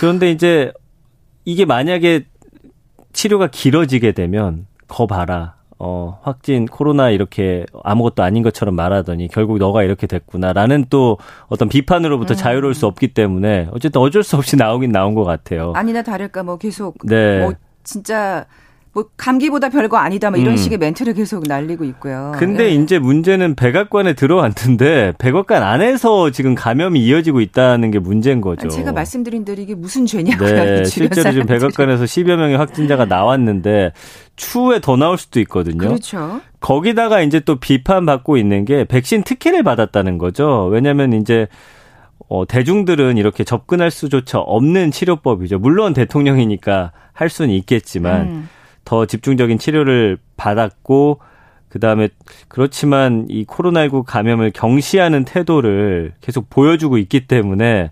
그런데 0.00 0.30
이제 0.30 0.72
이게 1.44 1.64
만약에 1.64 2.24
치료가 3.12 3.46
길어지게 3.46 4.12
되면 4.12 4.66
거 4.88 5.06
봐라. 5.06 5.54
어, 5.78 6.20
확진 6.22 6.66
코로나 6.66 7.10
이렇게 7.10 7.66
아무것도 7.82 8.22
아닌 8.22 8.44
것처럼 8.44 8.76
말하더니 8.76 9.26
결국 9.26 9.58
너가 9.58 9.82
이렇게 9.82 10.06
됐구나라는 10.06 10.86
또 10.90 11.18
어떤 11.48 11.68
비판으로부터 11.68 12.34
음. 12.34 12.36
자유로울 12.36 12.74
수 12.74 12.86
없기 12.86 13.08
때문에 13.14 13.68
어쨌든 13.72 14.00
어쩔 14.00 14.22
수 14.22 14.36
없이 14.36 14.54
나오긴 14.56 14.92
나온 14.92 15.14
것 15.14 15.24
같아요. 15.24 15.72
아니나 15.74 16.02
다를까 16.02 16.44
뭐 16.44 16.56
계속 16.56 16.98
네. 17.04 17.40
뭐 17.40 17.54
진짜 17.82 18.46
뭐 18.94 19.06
감기보다 19.16 19.70
별거 19.70 19.96
아니다 19.96 20.30
뭐 20.30 20.38
이런 20.38 20.52
음. 20.52 20.56
식의 20.56 20.76
멘트를 20.76 21.14
계속 21.14 21.44
날리고 21.46 21.84
있고요. 21.84 22.32
근데 22.36 22.66
예. 22.66 22.74
이제 22.74 22.98
문제는 22.98 23.54
백악관에 23.54 24.12
들어왔는데 24.12 25.14
백악관 25.18 25.62
안에서 25.62 26.30
지금 26.30 26.54
감염이 26.54 27.00
이어지고 27.00 27.40
있다는 27.40 27.90
게 27.90 27.98
문제인 27.98 28.42
거죠. 28.42 28.68
제가 28.68 28.92
말씀드린 28.92 29.46
대로 29.46 29.62
이게 29.62 29.74
무슨 29.74 30.04
죄냐고요. 30.04 30.48
네, 30.48 30.84
실제로 30.86 31.30
지금 31.30 31.46
백악관에서 31.46 32.04
10여 32.04 32.36
명의 32.36 32.58
확진자가 32.58 33.06
나왔는데 33.06 33.92
추후에 34.36 34.80
더 34.80 34.96
나올 34.96 35.16
수도 35.16 35.40
있거든요. 35.40 35.78
그렇죠. 35.78 36.42
거기다가 36.60 37.22
이제 37.22 37.40
또 37.40 37.56
비판받고 37.56 38.36
있는 38.36 38.66
게 38.66 38.84
백신 38.84 39.22
특혜를 39.22 39.62
받았다는 39.62 40.18
거죠. 40.18 40.68
왜냐하면 40.70 41.14
이제 41.14 41.46
어, 42.28 42.46
대중들은 42.46 43.16
이렇게 43.16 43.42
접근할 43.42 43.90
수조차 43.90 44.38
없는 44.38 44.90
치료법이죠. 44.90 45.58
물론 45.58 45.94
대통령이니까 45.94 46.92
할 47.12 47.28
수는 47.28 47.50
있겠지만 47.50 48.20
음. 48.22 48.48
더 48.84 49.06
집중적인 49.06 49.58
치료를 49.58 50.18
받았고 50.36 51.20
그다음에 51.68 52.08
그렇지만 52.48 53.26
이 53.28 53.44
코로나19 53.46 54.04
감염을 54.04 54.50
경시하는 54.52 55.24
태도를 55.24 56.12
계속 56.20 56.50
보여주고 56.50 56.98
있기 56.98 57.26
때문에 57.26 57.90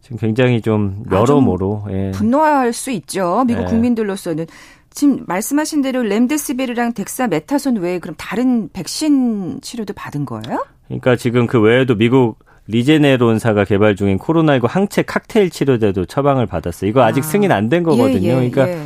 지금 0.00 0.18
굉장히 0.18 0.60
좀 0.60 1.02
아, 1.10 1.16
여러모로 1.16 1.84
아, 1.86 1.92
예. 1.92 2.10
분노할 2.12 2.72
수 2.72 2.90
있죠. 2.90 3.44
미국 3.46 3.62
예. 3.62 3.66
국민들로서는 3.66 4.46
지금 4.90 5.24
말씀하신 5.26 5.82
대로 5.82 6.02
렘데시비르랑 6.02 6.94
덱사 6.94 7.26
메타손 7.26 7.76
외에 7.76 7.98
그럼 7.98 8.14
다른 8.18 8.68
백신 8.72 9.60
치료도 9.60 9.92
받은 9.94 10.24
거예요? 10.24 10.64
그러니까 10.86 11.16
지금 11.16 11.46
그 11.46 11.60
외에도 11.60 11.94
미국 11.96 12.38
리제네론사가 12.68 13.64
개발 13.64 13.94
중인 13.94 14.18
코로나19 14.18 14.66
항체 14.68 15.02
칵테일 15.02 15.50
치료제도 15.50 16.04
처방을 16.06 16.46
받았어요. 16.46 16.88
이거 16.88 17.02
아직 17.02 17.20
아. 17.20 17.22
승인 17.22 17.52
안 17.52 17.68
된 17.68 17.82
거거든요. 17.82 18.28
예, 18.28 18.28
예, 18.28 18.34
그러니까 18.50 18.68
예. 18.68 18.82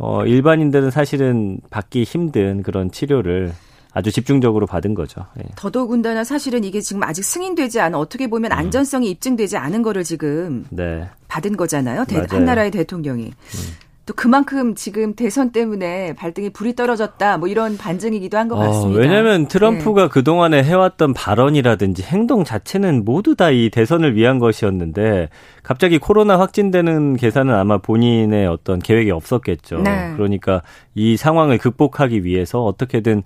어, 0.00 0.24
일반인들은 0.24 0.90
사실은 0.90 1.60
받기 1.68 2.04
힘든 2.04 2.62
그런 2.62 2.90
치료를 2.90 3.52
아주 3.92 4.10
집중적으로 4.10 4.66
받은 4.66 4.94
거죠. 4.94 5.26
예. 5.38 5.42
더더군다나 5.56 6.24
사실은 6.24 6.64
이게 6.64 6.80
지금 6.80 7.02
아직 7.02 7.22
승인되지 7.22 7.80
않은 7.80 7.98
어떻게 7.98 8.28
보면 8.28 8.52
음. 8.52 8.56
안전성이 8.56 9.10
입증되지 9.10 9.56
않은 9.56 9.82
거를 9.82 10.04
지금 10.04 10.64
네. 10.70 11.08
받은 11.28 11.56
거잖아요. 11.56 12.04
대, 12.06 12.24
한 12.28 12.44
나라의 12.44 12.70
대통령이. 12.70 13.24
음. 13.26 13.89
또 14.06 14.14
그만큼 14.14 14.74
지금 14.74 15.14
대선 15.14 15.52
때문에 15.52 16.14
발등에 16.14 16.48
불이 16.48 16.74
떨어졌다 16.74 17.38
뭐 17.38 17.46
이런 17.48 17.76
반증이기도 17.76 18.36
한것 18.38 18.58
어, 18.58 18.60
같습니다. 18.60 18.98
어, 18.98 19.02
왜냐하면 19.02 19.46
트럼프가 19.46 20.02
네. 20.04 20.08
그동안에 20.08 20.64
해왔던 20.64 21.14
발언이라든지 21.14 22.02
행동 22.02 22.42
자체는 22.42 23.04
모두 23.04 23.36
다 23.36 23.50
이 23.50 23.68
대선을 23.70 24.16
위한 24.16 24.38
것이었는데 24.38 25.28
갑자기 25.62 25.98
코로나 25.98 26.38
확진되는 26.38 27.16
계산은 27.16 27.54
아마 27.54 27.78
본인의 27.78 28.46
어떤 28.46 28.78
계획이 28.78 29.10
없었겠죠. 29.10 29.82
네. 29.82 30.12
그러니까 30.16 30.62
이 30.94 31.16
상황을 31.16 31.58
극복하기 31.58 32.24
위해서 32.24 32.64
어떻게든 32.64 33.22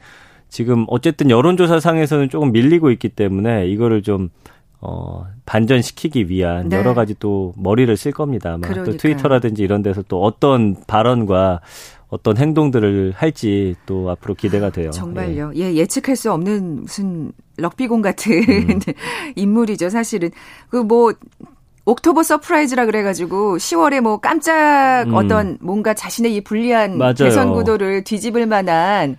지금 0.48 0.84
어쨌든 0.88 1.30
여론조사 1.30 1.80
상에서는 1.80 2.28
조금 2.28 2.52
밀리고 2.52 2.90
있기 2.90 3.08
때문에 3.10 3.66
이거를 3.68 4.02
좀 4.02 4.30
어, 4.86 5.26
반전시키기 5.46 6.28
위한 6.28 6.68
네. 6.68 6.76
여러 6.76 6.92
가지 6.92 7.14
또 7.18 7.54
머리를 7.56 7.96
쓸 7.96 8.12
겁니다. 8.12 8.52
아마 8.52 8.68
또 8.84 8.96
트위터라든지 8.96 9.62
이런 9.62 9.82
데서 9.82 10.02
또 10.06 10.22
어떤 10.22 10.76
발언과 10.86 11.60
어떤 12.08 12.36
행동들을 12.36 13.14
할지 13.16 13.74
또 13.86 14.10
앞으로 14.10 14.34
기대가 14.34 14.70
돼요. 14.70 14.90
정말요. 14.90 15.52
예, 15.56 15.60
예 15.60 15.74
예측할 15.74 16.16
수 16.16 16.30
없는 16.32 16.82
무슨 16.82 17.32
럭비공 17.56 18.02
같은 18.02 18.32
음. 18.42 18.78
인물이죠, 19.34 19.88
사실은. 19.88 20.30
그뭐 20.68 21.14
October 21.86 22.22
surprise라 22.22 22.86
그래가지고 22.86 23.56
10월에 23.56 24.00
뭐 24.02 24.18
깜짝 24.18 25.04
음. 25.06 25.14
어떤 25.14 25.58
뭔가 25.60 25.94
자신의 25.94 26.36
이 26.36 26.40
불리한 26.42 26.98
맞아요. 26.98 27.14
대선 27.14 27.52
구도를 27.54 28.04
뒤집을 28.04 28.46
만한 28.46 29.16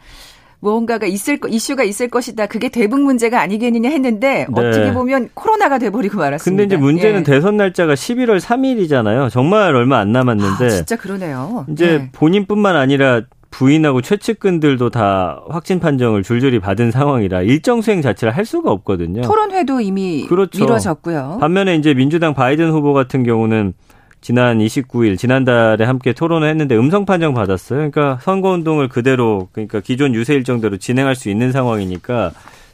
무언가가 0.66 1.06
있을 1.06 1.40
이슈가 1.48 1.84
있을 1.84 2.10
것이다. 2.10 2.48
그게 2.48 2.70
대북 2.70 3.00
문제가 3.00 3.40
아니겠느냐 3.42 3.90
했는데 3.90 4.48
네. 4.50 4.68
어떻게 4.68 4.92
보면 4.94 5.30
코로나가 5.36 5.78
돼버리고 5.78 6.18
말았습니다. 6.18 6.64
근데 6.64 6.64
이제 6.64 6.76
문제는 6.76 7.20
예. 7.20 7.24
대선 7.24 7.58
날짜가 7.58 7.94
11월 7.94 8.40
3일이잖아요. 8.40 9.30
정말 9.30 9.76
얼마 9.76 10.00
안 10.00 10.12
남았는데. 10.12 10.66
아, 10.66 10.70
진짜 10.70 10.96
그러네요. 10.96 11.68
이제 11.70 11.86
예. 11.86 12.10
본인뿐만 12.12 12.76
아니라 12.76 13.22
부인하고 13.52 14.02
최측근들도 14.02 14.90
다 14.90 15.44
확진 15.50 15.80
판정을 15.80 16.24
줄줄이 16.24 16.60
받은 16.60 16.92
상황이라 16.92 17.44
일정 17.44 17.82
수행 17.82 18.02
자체를 18.02 18.36
할 18.36 18.44
수가 18.44 18.72
없거든요. 18.72 19.22
토론회도 19.22 19.82
이미 19.82 20.26
그렇죠. 20.28 20.60
미뤄졌고요. 20.60 21.38
반면에 21.40 21.76
이제 21.76 21.94
민주당 21.94 22.34
바이든 22.34 22.72
후보 22.72 22.94
같은 22.94 23.24
경우는 23.24 23.74
지난 24.22 24.58
29일 24.60 25.18
지난달에 25.18 25.86
함께 25.86 26.14
토론을 26.14 26.50
했는데 26.50 26.76
음성 26.76 27.06
판정 27.06 27.34
받았어요. 27.34 27.78
그러니까 27.92 28.20
선거 28.22 28.50
운동을 28.50 28.90
그대로 28.90 29.50
그러니까 29.52 29.80
기존 29.82 30.16
유세 30.16 30.34
일정대로 30.34 30.78
진행할 30.78 31.16
수 31.16 31.30
있는 31.30 31.52
상황이니까 31.52 32.32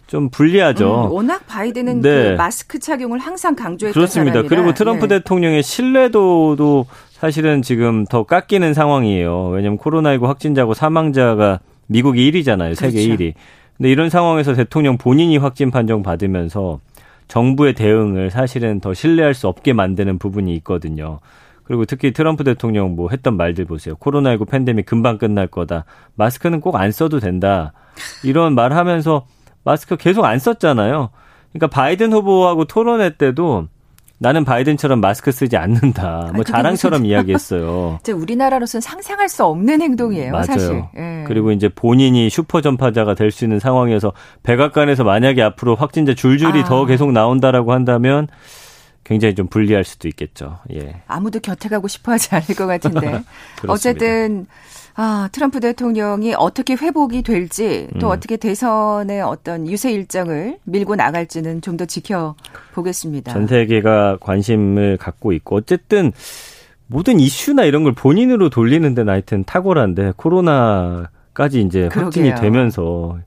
좀 0.08 0.30
불리하죠. 0.30 1.06
음, 1.06 1.12
워낙 1.12 1.48
바이든은 1.48 2.02
네. 2.02 2.32
그 2.32 2.36
마스크 2.36 2.80
착용을 2.80 3.20
항상 3.20 3.56
강조했던 3.56 3.94
그렇습니다. 3.94 4.34
사람이라. 4.34 4.50
그리고 4.56 4.74
트럼프 4.74 5.08
네. 5.08 5.20
대통령의 5.20 5.64
신뢰도도 5.64 6.86
사실은 7.12 7.62
지금 7.62 8.06
더 8.06 8.24
깎이는 8.24 8.74
상황이에요. 8.74 9.50
왜냐하면 9.50 9.78
코로나19 9.78 10.24
확진자고 10.24 10.74
사망자가 10.74 11.60
미국이 11.88 12.30
1위잖아요. 12.30 12.76
세계 12.76 13.06
그렇죠. 13.06 13.24
1위. 13.24 13.34
근데 13.78 13.90
이런 13.90 14.10
상황에서 14.10 14.54
대통령 14.54 14.98
본인이 14.98 15.38
확진 15.38 15.72
판정 15.72 16.04
받으면서 16.04 16.80
정부의 17.32 17.74
대응을 17.76 18.30
사실은 18.30 18.82
더 18.82 18.94
신뢰할 18.94 19.34
수 19.34 19.48
없게 19.48 19.72
만드는 19.72 20.20
부분이 20.20 20.54
있거든요. 20.58 21.22
그리고 21.64 21.86
특히 21.86 22.12
트럼프 22.12 22.44
대통령 22.44 22.94
뭐 22.98 23.08
했던 23.10 23.38
말들 23.38 23.64
보세요. 23.64 23.96
코로나19 23.96 24.50
팬데믹 24.50 24.86
금방 24.86 25.18
끝날 25.18 25.48
거다. 25.48 25.86
마스크는 26.16 26.60
꼭 26.60 26.76
안 26.76 26.92
써도 26.92 27.22
된다. 27.22 27.72
이런 28.26 28.54
말 28.54 28.74
하면서 28.74 29.26
마스크 29.64 29.96
계속 29.96 30.26
안 30.26 30.40
썼잖아요. 30.40 31.10
그러니까 31.54 31.68
바이든 31.68 32.12
후보하고 32.12 32.66
토론회 32.66 33.12
때도 33.12 33.70
나는 34.22 34.46
바이든처럼 34.46 35.02
마스크 35.02 35.32
쓰지 35.32 35.58
않는다. 35.58 36.30
뭐 36.36 36.44
자랑처럼 36.44 37.08
이야기했어요. 37.08 37.98
이제 38.04 38.12
우리나라로서는 38.12 38.80
상상할 38.80 39.28
수 39.30 39.44
없는 39.46 39.82
행동이에요, 39.82 40.32
맞아요. 40.32 40.46
사실. 40.46 40.84
예. 40.96 41.24
그리고 41.28 41.52
이제 41.52 41.70
본인이 41.70 42.30
슈퍼 42.30 42.62
전파자가 42.62 43.16
될 43.16 43.32
수 43.32 43.46
있는 43.46 43.60
상황이어서 43.60 44.14
백악관에서 44.44 45.04
만약에 45.04 45.42
앞으로 45.42 45.74
확진자 45.76 46.14
줄줄이 46.14 46.62
아. 46.62 46.66
더 46.66 46.86
계속 46.86 47.12
나온다라고 47.14 47.74
한다면 47.74 48.28
굉장히 49.04 49.34
좀 49.34 49.48
불리할 49.48 49.84
수도 49.84 50.08
있겠죠. 50.08 50.60
예. 50.74 51.02
아무도 51.08 51.40
곁에 51.40 51.68
가고 51.70 51.88
싶어 51.88 52.12
하지 52.12 52.30
않을 52.36 52.46
것 52.56 52.68
같은데. 52.68 53.24
어쨌든 53.68 54.46
아, 54.96 55.30
트럼프 55.32 55.60
대통령이 55.60 56.34
어떻게 56.38 56.74
회복이 56.76 57.22
될지 57.24 57.88
또 58.00 58.08
음. 58.08 58.12
어떻게 58.12 58.38
대선의 58.38 59.22
어떤 59.22 59.68
유세 59.68 59.92
일정을 59.92 60.58
밀고 60.66 60.96
나갈지는 60.96 61.62
좀 61.62 61.78
더 61.78 61.86
지켜보겠습니다. 61.86 63.32
전 63.34 63.48
세계가 63.48 64.18
관심을 64.20 64.98
갖고 64.98 65.32
있고 65.34 65.56
어쨌든 65.56 66.12
모든 66.88 67.20
이슈나 67.20 67.64
이런 67.64 67.84
걸 67.84 67.94
본인으로 67.94 68.50
돌리는 68.50 68.94
데는 68.94 69.12
하여튼 69.12 69.44
탁월한데 69.46 70.14
코로나까지 70.18 71.62
이제 71.62 71.88
그러게요. 71.88 72.04
확진이 72.06 72.36
되면서 72.36 73.18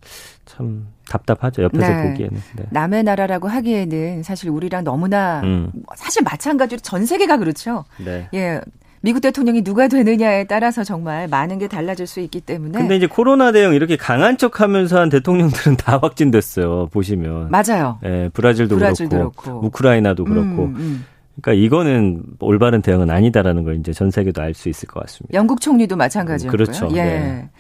참 0.45 0.87
답답하죠. 1.09 1.63
옆에서 1.65 1.87
네. 1.89 2.11
보기에는. 2.11 2.41
네. 2.57 2.65
남의 2.71 3.05
나라라고 3.05 3.49
하기에는 3.49 4.23
사실 4.23 4.51
우리랑 4.51 4.85
너무나 4.85 5.41
음. 5.43 5.71
사실 5.97 6.23
마찬가지로 6.23 6.81
전 6.81 7.07
세계가 7.07 7.39
그렇죠. 7.39 7.85
네. 8.05 8.29
예. 8.35 8.61
미국 9.05 9.21
대통령이 9.21 9.63
누가 9.63 9.87
되느냐에 9.87 10.45
따라서 10.45 10.83
정말 10.83 11.29
많은 11.29 11.59
게 11.59 11.69
달라질 11.69 12.07
수 12.07 12.21
있기 12.21 12.41
때문에. 12.41 12.79
근데 12.79 12.97
이제 12.97 13.07
코로나 13.07 13.53
대응 13.53 13.75
이렇게 13.75 13.99
강한 13.99 14.39
척 14.39 14.63
하면서 14.63 14.99
한 14.99 15.11
대통령들은 15.11 15.77
다 15.77 15.99
확진됐어요. 16.01 16.89
보시면. 16.91 17.51
맞아요. 17.51 17.99
예, 18.03 18.31
브라질도, 18.33 18.77
브라질도 18.77 19.15
그렇고, 19.15 19.43
그렇고, 19.43 19.67
우크라이나도 19.67 20.25
그렇고. 20.25 20.65
음, 20.65 20.77
음. 20.77 21.05
그러니까 21.39 21.63
이거는 21.63 22.23
올바른 22.41 22.81
대응은 22.81 23.11
아니다라는 23.11 23.65
걸 23.65 23.77
이제 23.79 23.93
전 23.93 24.11
세계도 24.11 24.41
알 24.41 24.55
수 24.55 24.71
있을 24.71 24.89
것 24.89 25.01
같습니다. 25.01 25.35
영국 25.35 25.61
총리도 25.61 25.97
마찬가지였고요. 25.97 26.51
그렇죠. 26.51 26.89
예. 26.93 27.03
네. 27.05 27.51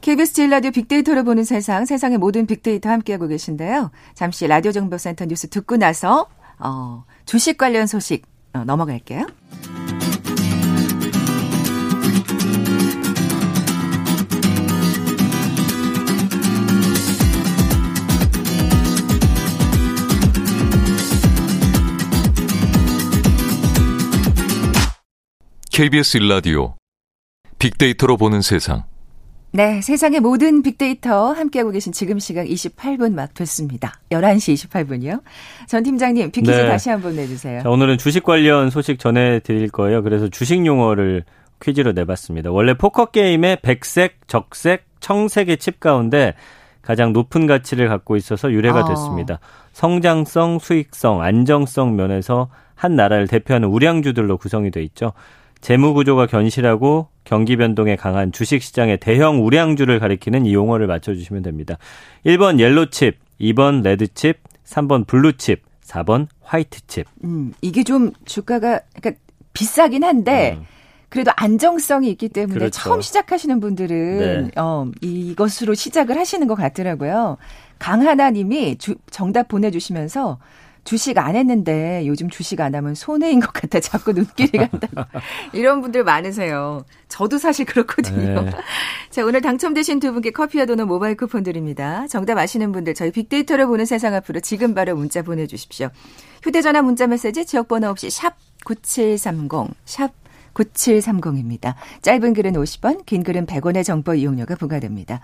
KBS 0.00 0.32
제일 0.34 0.50
라디오 0.50 0.70
빅데이터를 0.70 1.24
보는 1.24 1.42
세상, 1.42 1.86
세상의 1.86 2.18
모든 2.18 2.46
빅데이터 2.46 2.90
함께하고 2.90 3.26
계신데요. 3.26 3.90
잠시 4.14 4.46
라디오 4.46 4.70
정보센터 4.70 5.24
뉴스 5.24 5.48
듣고 5.48 5.76
나서 5.76 6.28
어, 6.60 7.04
주식 7.24 7.58
관련 7.58 7.88
소식 7.88 8.26
어, 8.52 8.62
넘어갈게요. 8.64 9.26
KBS 25.74 26.18
일라디오 26.18 26.76
빅데이터로 27.58 28.16
보는 28.16 28.42
세상. 28.42 28.84
네, 29.50 29.80
세상의 29.80 30.20
모든 30.20 30.62
빅데이터 30.62 31.32
함께하고 31.32 31.72
계신 31.72 31.92
지금 31.92 32.20
시각 32.20 32.44
28분 32.44 33.12
막 33.12 33.34
됐습니다. 33.34 33.94
11시 34.10 34.68
28분이요. 34.68 35.20
전 35.66 35.82
팀장님, 35.82 36.30
빅퀴즈 36.30 36.52
네. 36.52 36.68
다시 36.68 36.90
한번 36.90 37.16
내주세요. 37.16 37.62
자, 37.64 37.70
오늘은 37.70 37.98
주식 37.98 38.22
관련 38.22 38.70
소식 38.70 39.00
전해드릴 39.00 39.70
거예요. 39.70 40.04
그래서 40.04 40.28
주식 40.28 40.64
용어를 40.64 41.24
퀴즈로 41.60 41.90
내봤습니다. 41.90 42.52
원래 42.52 42.74
포커 42.74 43.06
게임의 43.06 43.58
백색, 43.62 44.28
적색, 44.28 44.86
청색의 45.00 45.56
칩 45.56 45.80
가운데 45.80 46.34
가장 46.82 47.12
높은 47.12 47.48
가치를 47.48 47.88
갖고 47.88 48.14
있어서 48.14 48.52
유래가 48.52 48.84
아. 48.84 48.88
됐습니다. 48.90 49.40
성장성, 49.72 50.60
수익성, 50.60 51.20
안정성 51.20 51.96
면에서 51.96 52.48
한 52.76 52.94
나라를 52.94 53.26
대표하는 53.26 53.66
우량주들로 53.70 54.38
구성이 54.38 54.70
돼 54.70 54.84
있죠. 54.84 55.12
재무 55.64 55.94
구조가 55.94 56.26
견실하고 56.26 57.08
경기 57.24 57.56
변동에 57.56 57.96
강한 57.96 58.32
주식 58.32 58.62
시장의 58.62 58.98
대형 58.98 59.42
우량주를 59.46 59.98
가리키는 59.98 60.44
이 60.44 60.52
용어를 60.52 60.86
맞춰 60.86 61.14
주시면 61.14 61.42
됩니다. 61.42 61.78
1번 62.26 62.60
옐로칩, 62.60 63.16
2번 63.40 63.82
레드칩, 63.82 64.40
3번 64.66 65.06
블루칩, 65.06 65.62
4번 65.82 66.26
화이트칩. 66.42 67.06
음, 67.24 67.54
이게 67.62 67.82
좀 67.82 68.12
주가가 68.26 68.80
그러니까 68.94 69.22
비싸긴 69.54 70.04
한데 70.04 70.58
음. 70.58 70.66
그래도 71.08 71.30
안정성이 71.34 72.10
있기 72.10 72.28
때문에 72.28 72.58
그렇죠. 72.58 72.82
처음 72.82 73.00
시작하시는 73.00 73.58
분들은 73.58 74.50
네. 74.54 74.60
어, 74.60 74.90
이것으로 75.00 75.72
시작을 75.72 76.18
하시는 76.18 76.46
것 76.46 76.56
같더라고요. 76.56 77.38
강하나 77.78 78.30
님이 78.30 78.76
정답 79.10 79.48
보내주시면서 79.48 80.38
주식 80.84 81.18
안 81.18 81.34
했는데 81.34 82.06
요즘 82.06 82.28
주식 82.28 82.60
안 82.60 82.74
하면 82.74 82.94
손해인 82.94 83.40
것 83.40 83.52
같아. 83.52 83.80
자꾸 83.80 84.12
눈길이 84.12 84.58
간다. 84.58 84.88
이런 85.52 85.80
분들 85.80 86.04
많으세요. 86.04 86.84
저도 87.08 87.38
사실 87.38 87.64
그렇거든요. 87.64 88.42
네. 88.42 88.50
자, 89.10 89.24
오늘 89.24 89.40
당첨되신 89.40 89.98
두 90.00 90.12
분께 90.12 90.30
커피와 90.30 90.66
도넛 90.66 90.86
모바일 90.86 91.16
쿠폰 91.16 91.42
드립니다. 91.42 92.06
정답 92.08 92.38
아시는 92.38 92.72
분들 92.72 92.94
저희 92.94 93.10
빅데이터를 93.10 93.66
보는 93.66 93.86
세상 93.86 94.14
앞으로 94.14 94.40
지금 94.40 94.74
바로 94.74 94.94
문자 94.94 95.22
보내주십시오. 95.22 95.88
휴대전화 96.42 96.82
문자 96.82 97.06
메시지 97.06 97.46
지역번호 97.46 97.88
없이 97.88 98.10
샵 98.10 98.36
9730, 98.64 99.74
샵 99.86 100.12
9730입니다. 100.54 101.74
짧은 102.02 102.34
글은 102.34 102.52
50원, 102.52 103.06
긴 103.06 103.22
글은 103.22 103.46
100원의 103.46 103.84
정보 103.84 104.14
이용료가 104.14 104.54
부과됩니다. 104.56 105.20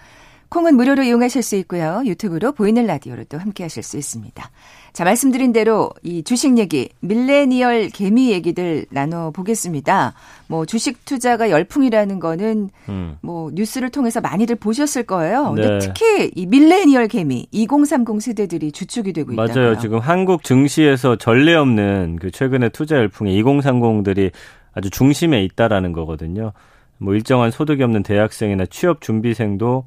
콩은 0.50 0.76
무료로 0.76 1.04
이용하실 1.04 1.42
수 1.42 1.54
있고요. 1.56 2.02
유튜브로 2.04 2.52
보이는 2.52 2.84
라디오로 2.84 3.24
또 3.28 3.38
함께 3.38 3.62
하실 3.62 3.84
수 3.84 3.96
있습니다. 3.96 4.50
자, 4.92 5.04
말씀드린 5.04 5.52
대로 5.52 5.90
이 6.02 6.24
주식 6.24 6.58
얘기, 6.58 6.88
밀레니얼 7.00 7.90
개미 7.90 8.32
얘기들 8.32 8.86
나눠 8.90 9.30
보겠습니다. 9.30 10.14
뭐 10.48 10.66
주식 10.66 11.04
투자가 11.04 11.50
열풍이라는 11.50 12.18
거는 12.18 12.70
음. 12.88 13.16
뭐 13.20 13.52
뉴스를 13.54 13.90
통해서 13.90 14.20
많이들 14.20 14.56
보셨을 14.56 15.04
거예요. 15.04 15.52
근데 15.54 15.68
네. 15.68 15.78
특히 15.78 16.32
이 16.34 16.46
밀레니얼 16.46 17.06
개미 17.06 17.46
2030 17.52 18.20
세대들이 18.20 18.72
주축이 18.72 19.12
되고 19.12 19.32
있다. 19.32 19.42
맞아요. 19.42 19.78
지금 19.78 20.00
한국 20.00 20.42
증시에서 20.42 21.14
전례 21.14 21.54
없는 21.54 22.18
그 22.20 22.32
최근의 22.32 22.70
투자 22.70 22.96
열풍에 22.96 23.30
2030들이 23.40 24.32
아주 24.72 24.90
중심에 24.90 25.44
있다라는 25.44 25.92
거거든요. 25.92 26.52
뭐 26.98 27.14
일정한 27.14 27.52
소득이 27.52 27.84
없는 27.84 28.02
대학생이나 28.02 28.66
취업 28.66 29.00
준비생도 29.00 29.84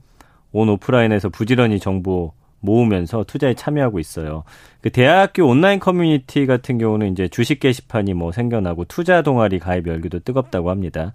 온 0.53 0.69
오프라인에서 0.69 1.29
부지런히 1.29 1.79
정보 1.79 2.31
모으면서 2.61 3.25
투자에 3.25 3.53
참여하고 3.53 3.99
있어요. 3.99 4.43
그 4.81 4.89
대학교 4.89 5.45
온라인 5.45 5.79
커뮤니티 5.79 6.45
같은 6.45 6.77
경우는 6.77 7.11
이제 7.11 7.27
주식 7.27 7.59
게시판이 7.59 8.13
뭐 8.13 8.31
생겨나고 8.31 8.85
투자 8.85 9.21
동아리 9.21 9.59
가입 9.59 9.87
열기도 9.87 10.19
뜨겁다고 10.19 10.69
합니다. 10.69 11.11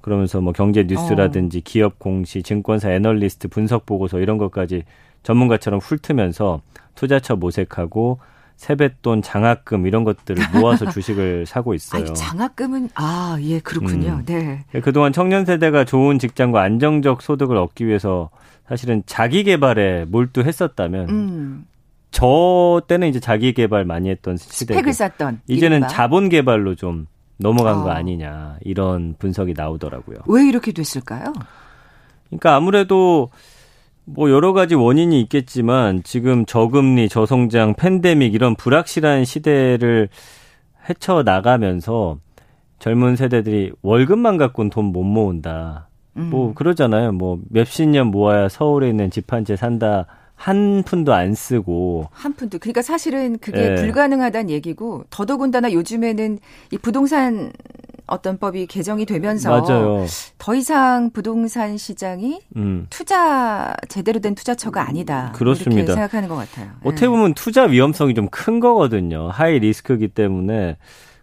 그러면서 0.00 0.40
뭐 0.40 0.52
경제 0.52 0.84
뉴스라든지 0.84 1.58
어. 1.58 1.60
기업 1.64 1.98
공시, 1.98 2.42
증권사 2.42 2.90
애널리스트 2.90 3.48
분석 3.48 3.84
보고서 3.84 4.20
이런 4.20 4.38
것까지 4.38 4.84
전문가처럼 5.22 5.80
훑으면서 5.80 6.62
투자처 6.94 7.36
모색하고 7.36 8.18
세뱃돈, 8.56 9.22
장학금 9.22 9.86
이런 9.86 10.04
것들을 10.04 10.42
모아서 10.58 10.90
주식을 10.90 11.46
사고 11.46 11.74
있어요. 11.74 12.04
아니, 12.04 12.14
장학금은 12.14 12.90
아, 12.94 13.36
예, 13.40 13.60
그렇군요. 13.60 14.20
음. 14.20 14.24
네. 14.24 14.64
그동안 14.82 15.12
청년 15.12 15.44
세대가 15.44 15.84
좋은 15.84 16.18
직장과 16.18 16.60
안정적 16.62 17.22
소득을 17.22 17.56
얻기 17.56 17.86
위해서 17.86 18.30
사실은 18.68 19.02
자기 19.06 19.44
개발에 19.44 20.04
몰두했었다면 20.08 21.08
음. 21.08 21.66
저 22.10 22.82
때는 22.86 23.08
이제 23.08 23.20
자기 23.20 23.52
개발 23.52 23.84
많이 23.84 24.08
했던 24.10 24.36
시대고 24.36 24.74
스펙을 24.78 24.92
쌓던 24.92 25.40
이제는 25.46 25.78
이른바. 25.78 25.88
자본 25.88 26.28
개발로 26.28 26.74
좀 26.74 27.06
넘어간 27.38 27.78
어. 27.78 27.84
거 27.84 27.90
아니냐 27.90 28.56
이런 28.62 29.14
분석이 29.18 29.54
나오더라고요. 29.56 30.18
왜 30.26 30.46
이렇게 30.46 30.72
됐을까요? 30.72 31.32
그러니까 32.28 32.56
아무래도 32.56 33.30
뭐 34.04 34.30
여러 34.30 34.52
가지 34.52 34.74
원인이 34.74 35.20
있겠지만 35.22 36.02
지금 36.02 36.46
저금리, 36.46 37.08
저성장, 37.10 37.74
팬데믹 37.74 38.34
이런 38.34 38.54
불확실한 38.54 39.24
시대를 39.24 40.08
헤쳐 40.88 41.22
나가면서 41.22 42.18
젊은 42.78 43.16
세대들이 43.16 43.72
월급만 43.82 44.36
갖고는 44.38 44.70
돈 44.70 44.86
못 44.86 45.02
모은다. 45.04 45.87
음. 46.18 46.30
뭐 46.30 46.52
그러잖아요. 46.54 47.12
뭐 47.12 47.38
몇십 47.50 47.88
년 47.88 48.08
모아야 48.08 48.48
서울에 48.48 48.88
있는 48.88 49.10
집 49.10 49.32
한 49.32 49.44
채 49.44 49.56
산다. 49.56 50.06
한 50.34 50.84
푼도 50.86 51.12
안 51.12 51.34
쓰고 51.34 52.06
한 52.12 52.32
푼도 52.34 52.60
그러니까 52.60 52.80
사실은 52.80 53.38
그게 53.38 53.70
네. 53.70 53.74
불가능하다는 53.74 54.50
얘기고 54.50 55.02
더더군다나 55.10 55.72
요즘에는 55.72 56.38
이 56.70 56.78
부동산 56.78 57.50
어떤 58.06 58.38
법이 58.38 58.66
개정이 58.68 59.04
되면서 59.04 59.50
맞아요. 59.50 60.06
더 60.38 60.54
이상 60.54 61.10
부동산 61.10 61.76
시장이 61.76 62.40
음. 62.54 62.86
투자 62.88 63.74
제대로 63.88 64.20
된 64.20 64.36
투자처가 64.36 64.86
아니다. 64.88 65.32
그렇습니다. 65.34 65.74
이렇게 65.80 65.92
생각하는 65.92 66.28
것 66.28 66.36
같아요. 66.36 66.70
어떻게 66.84 67.06
네. 67.06 67.08
보면 67.08 67.34
투자 67.34 67.64
위험성이 67.64 68.14
좀 68.14 68.28
큰 68.30 68.60
거거든요. 68.60 69.30
high 69.30 69.58
risk이기 69.58 70.06
때문에 70.06 70.76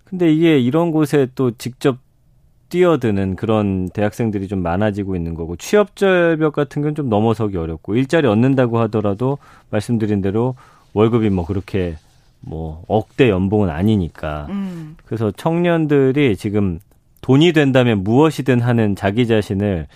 근데 0.03 0.29
이게 0.31 0.59
이런 0.59 0.91
곳에 0.91 1.27
또 1.35 1.51
직접 1.57 1.99
뛰어드는 2.69 3.35
그런 3.35 3.89
대학생들이 3.89 4.47
좀 4.47 4.61
많아지고 4.63 5.15
있는 5.15 5.33
거고 5.35 5.55
취업 5.55 5.95
절벽 5.95 6.53
같은 6.53 6.81
건 6.81 6.95
좀 6.95 7.09
넘어서기 7.09 7.57
어렵고 7.57 7.95
일자리 7.95 8.27
얻는다고 8.27 8.79
하더라도 8.81 9.37
말씀드린 9.69 10.21
대로 10.21 10.55
월급이 10.93 11.29
뭐 11.29 11.45
그렇게 11.45 11.97
뭐 12.39 12.83
억대 12.87 13.29
연봉은 13.29 13.69
아니니까. 13.69 14.47
음. 14.49 14.95
그래서 15.05 15.31
청년들이 15.31 16.37
지금 16.37 16.79
돈이 17.21 17.53
된다면 17.53 18.03
무엇이든 18.03 18.61
하는 18.61 18.95
자기 18.95 19.27
자신을 19.27 19.87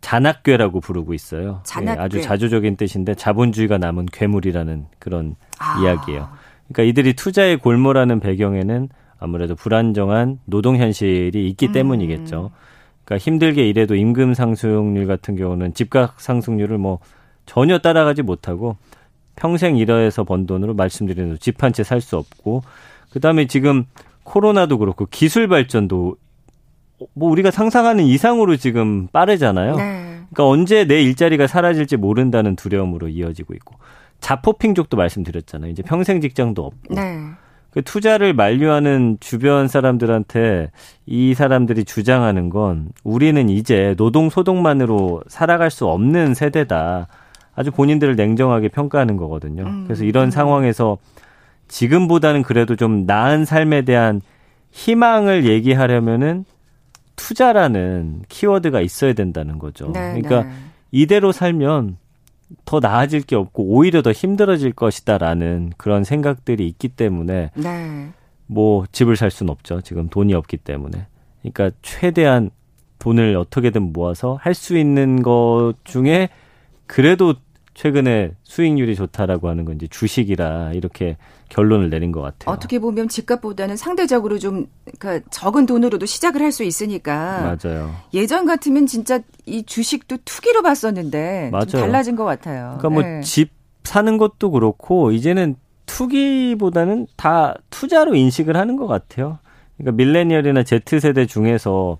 자낳괴라고 0.00 0.80
부르고 0.80 1.12
있어요. 1.14 1.60
자낳괴. 1.64 2.00
예, 2.00 2.04
아주 2.04 2.22
자조적인 2.22 2.76
뜻인데 2.76 3.14
자본주의가 3.14 3.76
낳은 3.78 4.06
괴물이라는 4.12 4.86
그런 4.98 5.36
아. 5.58 5.80
이야기예요. 5.82 6.28
그러니까 6.72 6.82
이들이 6.90 7.12
투자에 7.14 7.56
골몰하는 7.56 8.20
배경에는 8.20 8.88
아무래도 9.20 9.54
불안정한 9.54 10.40
노동 10.46 10.76
현실이 10.76 11.48
있기 11.50 11.68
음. 11.68 11.72
때문이겠죠. 11.72 12.50
그러니까 13.04 13.22
힘들게 13.22 13.68
일해도 13.68 13.94
임금 13.94 14.34
상승률 14.34 15.06
같은 15.06 15.36
경우는 15.36 15.74
집값 15.74 16.14
상승률을 16.16 16.78
뭐 16.78 16.98
전혀 17.46 17.78
따라가지 17.78 18.22
못하고 18.22 18.76
평생 19.36 19.76
일해서 19.76 20.24
번 20.24 20.46
돈으로 20.46 20.74
말씀드린 20.74 21.36
집한 21.38 21.72
채 21.72 21.82
살 21.82 22.00
수 22.00 22.16
없고 22.16 22.62
그다음에 23.10 23.46
지금 23.46 23.84
코로나도 24.24 24.78
그렇고 24.78 25.06
기술 25.10 25.48
발전도 25.48 26.16
뭐 27.14 27.30
우리가 27.30 27.50
상상하는 27.50 28.04
이상으로 28.04 28.56
지금 28.56 29.08
빠르잖아요. 29.08 29.76
네. 29.76 30.02
그러니까 30.30 30.46
언제 30.46 30.84
내 30.84 31.02
일자리가 31.02 31.46
사라질지 31.46 31.96
모른다는 31.96 32.54
두려움으로 32.56 33.08
이어지고 33.08 33.54
있고 33.54 33.76
자포핑족도 34.20 34.96
말씀드렸잖아요. 34.96 35.70
이제 35.70 35.82
평생 35.82 36.20
직장도 36.20 36.62
없고. 36.64 36.94
네. 36.94 37.30
그 37.70 37.82
투자를 37.82 38.34
만류하는 38.34 39.18
주변 39.20 39.68
사람들한테 39.68 40.70
이 41.06 41.34
사람들이 41.34 41.84
주장하는 41.84 42.50
건 42.50 42.88
우리는 43.04 43.48
이제 43.48 43.94
노동 43.96 44.28
소득만으로 44.28 45.22
살아갈 45.28 45.70
수 45.70 45.86
없는 45.86 46.34
세대다. 46.34 47.06
아주 47.54 47.70
본인들을 47.70 48.16
냉정하게 48.16 48.68
평가하는 48.68 49.16
거거든요. 49.16 49.64
음. 49.64 49.84
그래서 49.84 50.04
이런 50.04 50.26
음. 50.26 50.30
상황에서 50.30 50.98
지금보다는 51.68 52.42
그래도 52.42 52.74
좀 52.74 53.06
나은 53.06 53.44
삶에 53.44 53.82
대한 53.82 54.20
희망을 54.70 55.46
얘기하려면은 55.46 56.44
투자라는 57.16 58.22
키워드가 58.28 58.80
있어야 58.80 59.12
된다는 59.12 59.58
거죠. 59.58 59.86
네, 59.92 60.20
그러니까 60.20 60.44
네. 60.44 60.50
이대로 60.90 61.32
살면 61.32 61.98
더 62.64 62.80
나아질 62.80 63.22
게 63.22 63.36
없고 63.36 63.64
오히려 63.64 64.02
더 64.02 64.12
힘들어질 64.12 64.72
것이다라는 64.72 65.72
그런 65.76 66.04
생각들이 66.04 66.66
있기 66.66 66.88
때문에 66.88 67.50
네. 67.54 68.08
뭐 68.46 68.84
집을 68.90 69.16
살 69.16 69.30
수는 69.30 69.50
없죠. 69.50 69.80
지금 69.82 70.08
돈이 70.08 70.34
없기 70.34 70.56
때문에. 70.58 71.06
그러니까 71.42 71.70
최대한 71.82 72.50
돈을 72.98 73.36
어떻게든 73.36 73.92
모아서 73.92 74.38
할 74.40 74.54
수 74.54 74.76
있는 74.76 75.22
것 75.22 75.74
중에 75.84 76.28
그래도 76.86 77.34
최근에 77.74 78.32
수익률이 78.42 78.94
좋다라고 78.96 79.48
하는 79.48 79.64
건 79.64 79.76
이제 79.76 79.86
주식이라 79.86 80.72
이렇게 80.74 81.16
결론을 81.50 81.90
내린 81.90 82.10
것 82.12 82.22
같아요. 82.22 82.54
어떻게 82.54 82.78
보면 82.78 83.08
집값보다는 83.08 83.76
상대적으로 83.76 84.38
좀 84.38 84.66
그러니까 84.98 85.28
적은 85.30 85.66
돈으로도 85.66 86.06
시작을 86.06 86.40
할 86.40 86.50
수 86.50 86.64
있으니까 86.64 87.56
맞아요. 87.62 87.94
예전 88.14 88.44
같으면 88.46 88.86
진짜 88.86 89.20
이 89.46 89.62
주식도 89.62 90.18
투기로 90.24 90.62
봤었는데 90.62 91.50
맞아요. 91.52 91.66
좀 91.66 91.80
달라진 91.80 92.16
것 92.16 92.24
같아요. 92.24 92.76
그러니까 92.78 92.88
뭐 92.90 93.02
네. 93.02 93.14
뭐집 93.16 93.50
사는 93.84 94.18
것도 94.18 94.50
그렇고 94.50 95.12
이제는 95.12 95.56
투기보다는 95.86 97.06
다 97.16 97.54
투자로 97.70 98.14
인식을 98.14 98.56
하는 98.56 98.76
것 98.76 98.86
같아요. 98.86 99.38
그러니까 99.76 99.96
밀레니얼이나 99.96 100.62
Z 100.64 101.00
세대 101.00 101.26
중에서 101.26 101.98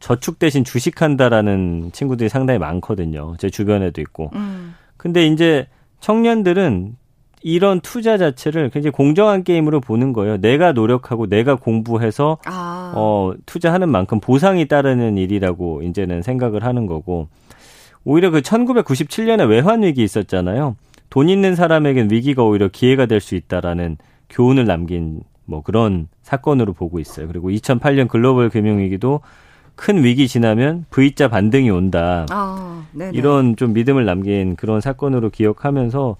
저축 0.00 0.38
대신 0.38 0.62
주식한다라는 0.62 1.90
친구들이 1.92 2.28
상당히 2.28 2.58
많거든요. 2.58 3.34
제 3.38 3.48
주변에도 3.50 4.00
있고. 4.02 4.30
음. 4.34 4.74
근데 4.96 5.26
이제 5.26 5.66
청년들은 6.00 6.96
이런 7.42 7.80
투자 7.80 8.18
자체를 8.18 8.70
굉장히 8.70 8.92
공정한 8.92 9.44
게임으로 9.44 9.80
보는 9.80 10.12
거예요. 10.12 10.38
내가 10.38 10.72
노력하고 10.72 11.26
내가 11.26 11.54
공부해서 11.54 12.38
아. 12.46 12.92
어 12.96 13.32
투자하는 13.46 13.88
만큼 13.88 14.20
보상이 14.20 14.66
따르는 14.66 15.16
일이라고 15.16 15.82
이제는 15.82 16.22
생각을 16.22 16.64
하는 16.64 16.86
거고 16.86 17.28
오히려 18.04 18.30
그 18.30 18.40
1997년에 18.40 19.48
외환 19.48 19.82
위기 19.82 20.02
있었잖아요. 20.02 20.76
돈 21.10 21.28
있는 21.28 21.54
사람에겐 21.54 22.10
위기가 22.10 22.42
오히려 22.42 22.68
기회가 22.68 23.06
될 23.06 23.20
수 23.20 23.34
있다라는 23.36 23.96
교훈을 24.30 24.64
남긴 24.66 25.20
뭐 25.44 25.62
그런 25.62 26.08
사건으로 26.22 26.72
보고 26.72 26.98
있어요. 26.98 27.28
그리고 27.28 27.50
2008년 27.50 28.08
글로벌 28.08 28.50
금융 28.50 28.78
위기도 28.78 29.20
큰 29.76 30.02
위기 30.02 30.26
지나면 30.26 30.86
V자 30.90 31.28
반등이 31.28 31.70
온다. 31.70 32.26
아, 32.30 32.84
이런 33.12 33.56
좀 33.56 33.72
믿음을 33.72 34.04
남긴 34.04 34.56
그런 34.56 34.80
사건으로 34.80 35.30
기억하면서 35.30 36.16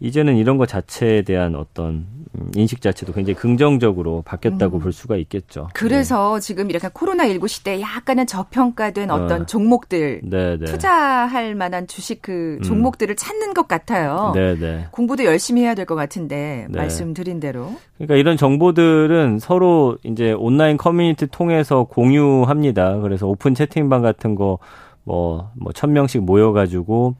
이제는 0.00 0.36
이런 0.36 0.58
것 0.58 0.68
자체에 0.68 1.22
대한 1.22 1.56
어떤 1.56 2.06
음, 2.38 2.50
인식 2.54 2.80
자체도 2.80 3.12
굉장히 3.14 3.34
긍정적으로 3.34 4.22
바뀌었다고 4.22 4.78
음. 4.78 4.80
볼 4.80 4.92
수가 4.92 5.16
있겠죠. 5.16 5.68
그래서 5.74 6.34
네. 6.34 6.40
지금 6.40 6.70
이렇게 6.70 6.86
코로나19 6.88 7.48
시대에 7.48 7.80
약간은 7.80 8.26
저평가된 8.26 9.10
어떤 9.10 9.42
어. 9.42 9.46
종목들 9.46 10.20
네네. 10.22 10.58
네. 10.58 10.64
투자할 10.66 11.54
만한 11.56 11.86
주식 11.88 12.22
그 12.22 12.58
음. 12.60 12.62
종목들을 12.62 13.14
음. 13.14 13.16
찾는 13.16 13.54
것 13.54 13.66
같아요. 13.66 14.32
네네. 14.34 14.60
네. 14.60 14.86
공부도 14.92 15.24
열심히 15.24 15.62
해야 15.62 15.74
될 15.74 15.88
것 15.88 15.94
같은데 15.94 16.66
네. 16.68 16.78
말씀드린 16.78 17.40
대로. 17.40 17.72
그러니까 17.96 18.16
이런 18.16 18.36
정보들은 18.36 19.38
서로 19.38 19.96
이제 20.04 20.32
온라인 20.32 20.76
커뮤니티 20.76 21.26
통해서 21.26 21.84
공유합니다. 21.84 22.98
그래서 22.98 23.26
오픈 23.26 23.54
채팅방 23.54 24.02
같은 24.02 24.34
거 24.34 24.58
뭐, 25.04 25.50
뭐, 25.56 25.72
천 25.72 25.94
명씩 25.94 26.22
모여가지고 26.22 27.14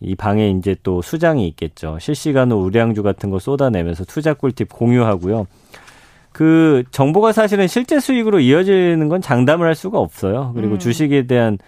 이 0.00 0.14
방에 0.14 0.50
이제 0.50 0.76
또 0.82 1.02
수장이 1.02 1.46
있겠죠. 1.48 1.98
실시간으로 2.00 2.60
우량주 2.60 3.02
같은 3.02 3.30
거 3.30 3.38
쏟아내면서 3.38 4.04
투자 4.04 4.34
꿀팁 4.34 4.72
공유하고요. 4.72 5.46
그 6.32 6.84
정보가 6.92 7.32
사실은 7.32 7.66
실제 7.66 7.98
수익으로 7.98 8.38
이어지는 8.40 9.08
건 9.08 9.20
장담을 9.20 9.66
할 9.66 9.74
수가 9.74 9.98
없어요. 9.98 10.52
그리고 10.54 10.74
음. 10.74 10.78
주식에 10.78 11.26
대한 11.26 11.58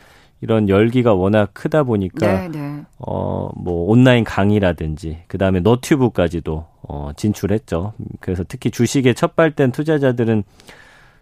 이런 0.43 0.69
열기가 0.69 1.13
워낙 1.15 1.51
크다 1.53 1.83
보니까 1.83 2.49
네, 2.49 2.49
네. 2.49 2.83
어 2.99 3.51
뭐 3.57 3.91
온라인 3.91 4.25
강의라든지 4.25 5.19
그다음에 5.27 5.61
너튜브까지도 5.61 6.65
어 6.83 7.11
진출했죠. 7.17 7.93
그래서 8.21 8.45
특히 8.47 8.71
주식에 8.71 9.13
첫 9.13 9.37
발된 9.37 9.73
투자자들은 9.73 10.45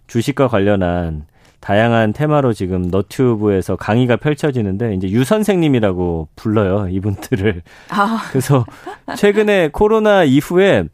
주식과 0.06 0.48
관련한 0.48 1.26
다양한 1.60 2.12
테마로 2.12 2.52
지금 2.52 2.82
너튜브에서 2.82 3.76
강의가 3.76 4.16
펼쳐지는데 4.16 4.94
이제 4.94 5.08
유 5.10 5.24
선생님이라고 5.24 6.28
불러요 6.36 6.88
이분들을. 6.88 7.62
아. 7.90 8.20
그래서 8.30 8.64
최근에 9.16 9.70
코로나 9.72 10.24
이후에 10.24 10.84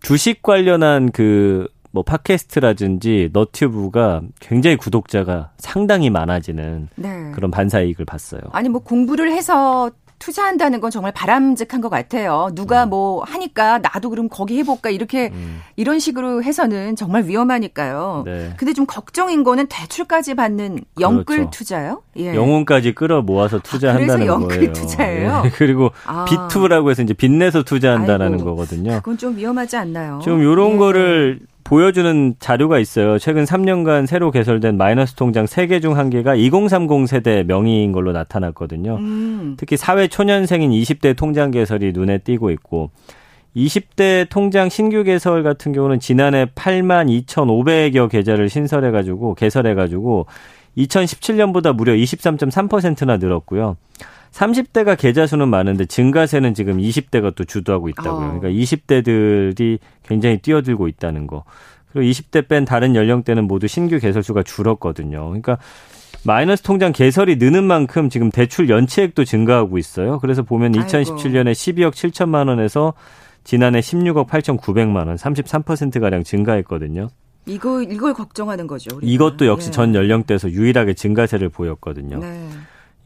주식 0.00 0.42
관련한 0.42 1.10
그 1.10 1.68
뭐 1.96 2.02
팟캐스트라든지 2.02 3.30
너튜브가 3.32 4.20
굉장히 4.38 4.76
구독자가 4.76 5.52
상당히 5.56 6.10
많아지는 6.10 6.88
네. 6.94 7.32
그런 7.34 7.50
반사이익을 7.50 8.04
봤어요. 8.04 8.42
아니 8.52 8.68
뭐 8.68 8.82
공부를 8.82 9.32
해서 9.32 9.90
투자한다는 10.18 10.80
건 10.80 10.90
정말 10.90 11.12
바람직한 11.12 11.80
것 11.80 11.88
같아요. 11.88 12.50
누가 12.54 12.84
음. 12.84 12.90
뭐 12.90 13.22
하니까 13.24 13.78
나도 13.78 14.10
그럼 14.10 14.28
거기 14.28 14.58
해볼까 14.58 14.90
이렇게 14.90 15.30
음. 15.32 15.60
이런 15.76 15.98
식으로 15.98 16.42
해서는 16.42 16.96
정말 16.96 17.24
위험하니까요. 17.24 18.22
네. 18.24 18.54
근데 18.56 18.72
좀 18.72 18.86
걱정인 18.86 19.44
거는 19.44 19.66
대출까지 19.68 20.34
받는 20.34 20.80
영끌 20.98 21.24
그렇죠. 21.24 21.50
투자요? 21.50 22.02
예. 22.16 22.34
영혼까지 22.34 22.92
끌어 22.94 23.22
모아서 23.22 23.58
투자한다는 23.58 24.22
아, 24.22 24.26
영끌 24.26 24.56
거예요. 24.58 24.72
투자예요. 24.72 25.42
예. 25.44 25.50
그리고 25.54 25.90
아. 26.06 26.24
비투라고 26.24 26.90
해서 26.90 27.02
이제 27.02 27.12
빚내서 27.14 27.62
투자한다는 27.62 28.34
아이고, 28.34 28.44
거거든요. 28.44 28.96
그건 28.96 29.18
좀 29.18 29.36
위험하지 29.36 29.76
않나요? 29.76 30.20
좀 30.22 30.40
이런 30.40 30.72
예. 30.72 30.76
거를 30.78 31.40
보여주는 31.66 32.36
자료가 32.38 32.78
있어요. 32.78 33.18
최근 33.18 33.44
3년간 33.44 34.06
새로 34.06 34.30
개설된 34.30 34.76
마이너스 34.76 35.14
통장 35.14 35.46
3개 35.46 35.82
중 35.82 35.94
1개가 35.94 36.38
2030 36.38 37.08
세대 37.08 37.42
명의인 37.42 37.90
걸로 37.90 38.12
나타났거든요. 38.12 38.96
음. 38.96 39.56
특히 39.58 39.76
사회 39.76 40.06
초년생인 40.06 40.70
20대 40.70 41.16
통장 41.16 41.50
개설이 41.50 41.90
눈에 41.92 42.18
띄고 42.18 42.50
있고 42.50 42.90
20대 43.56 44.28
통장 44.28 44.68
신규 44.68 45.02
개설 45.02 45.42
같은 45.42 45.72
경우는 45.72 45.98
지난해 45.98 46.46
8만 46.54 47.08
2,500여 47.26 48.08
계좌를 48.10 48.48
신설해 48.48 48.92
가지고 48.92 49.34
개설해 49.34 49.74
가지고 49.74 50.26
2017년보다 50.78 51.74
무려 51.74 51.94
23.3%나 51.94 53.16
늘었고요. 53.16 53.76
30대가 54.36 54.98
계좌 54.98 55.26
수는 55.26 55.48
많은데 55.48 55.86
증가세는 55.86 56.52
지금 56.52 56.76
20대가 56.76 57.34
또 57.34 57.44
주도하고 57.44 57.88
있다고요. 57.88 58.26
어. 58.26 58.38
그러니까 58.38 58.48
20대들이 58.48 59.78
굉장히 60.02 60.38
뛰어들고 60.38 60.88
있다는 60.88 61.26
거. 61.26 61.44
그리고 61.90 62.10
20대 62.10 62.46
뺀 62.46 62.66
다른 62.66 62.94
연령대는 62.94 63.46
모두 63.46 63.66
신규 63.66 63.98
개설 63.98 64.22
수가 64.22 64.42
줄었거든요. 64.42 65.24
그러니까 65.26 65.56
마이너스 66.24 66.62
통장 66.62 66.92
개설이 66.92 67.36
느는 67.36 67.64
만큼 67.64 68.10
지금 68.10 68.30
대출 68.30 68.68
연체액도 68.68 69.24
증가하고 69.24 69.78
있어요. 69.78 70.18
그래서 70.18 70.42
보면 70.42 70.72
2017년에 70.72 71.52
12억 71.52 71.92
7천만 71.92 72.48
원에서 72.48 72.92
지난해 73.44 73.80
16억 73.80 74.28
8천9백만 74.28 75.06
원, 75.06 75.16
33%가량 75.16 76.24
증가했거든요. 76.24 77.08
이거 77.46 77.80
이걸 77.80 78.12
걱정하는 78.12 78.66
거죠. 78.66 78.96
우리가. 78.96 79.10
이것도 79.10 79.46
역시 79.46 79.68
네. 79.68 79.72
전 79.72 79.94
연령대에서 79.94 80.50
유일하게 80.50 80.94
증가세를 80.94 81.48
보였거든요. 81.48 82.18
네. 82.18 82.48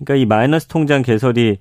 그러니까 0.04 0.22
이 0.22 0.26
마이너스 0.26 0.66
통장 0.66 1.02
개설이 1.02 1.58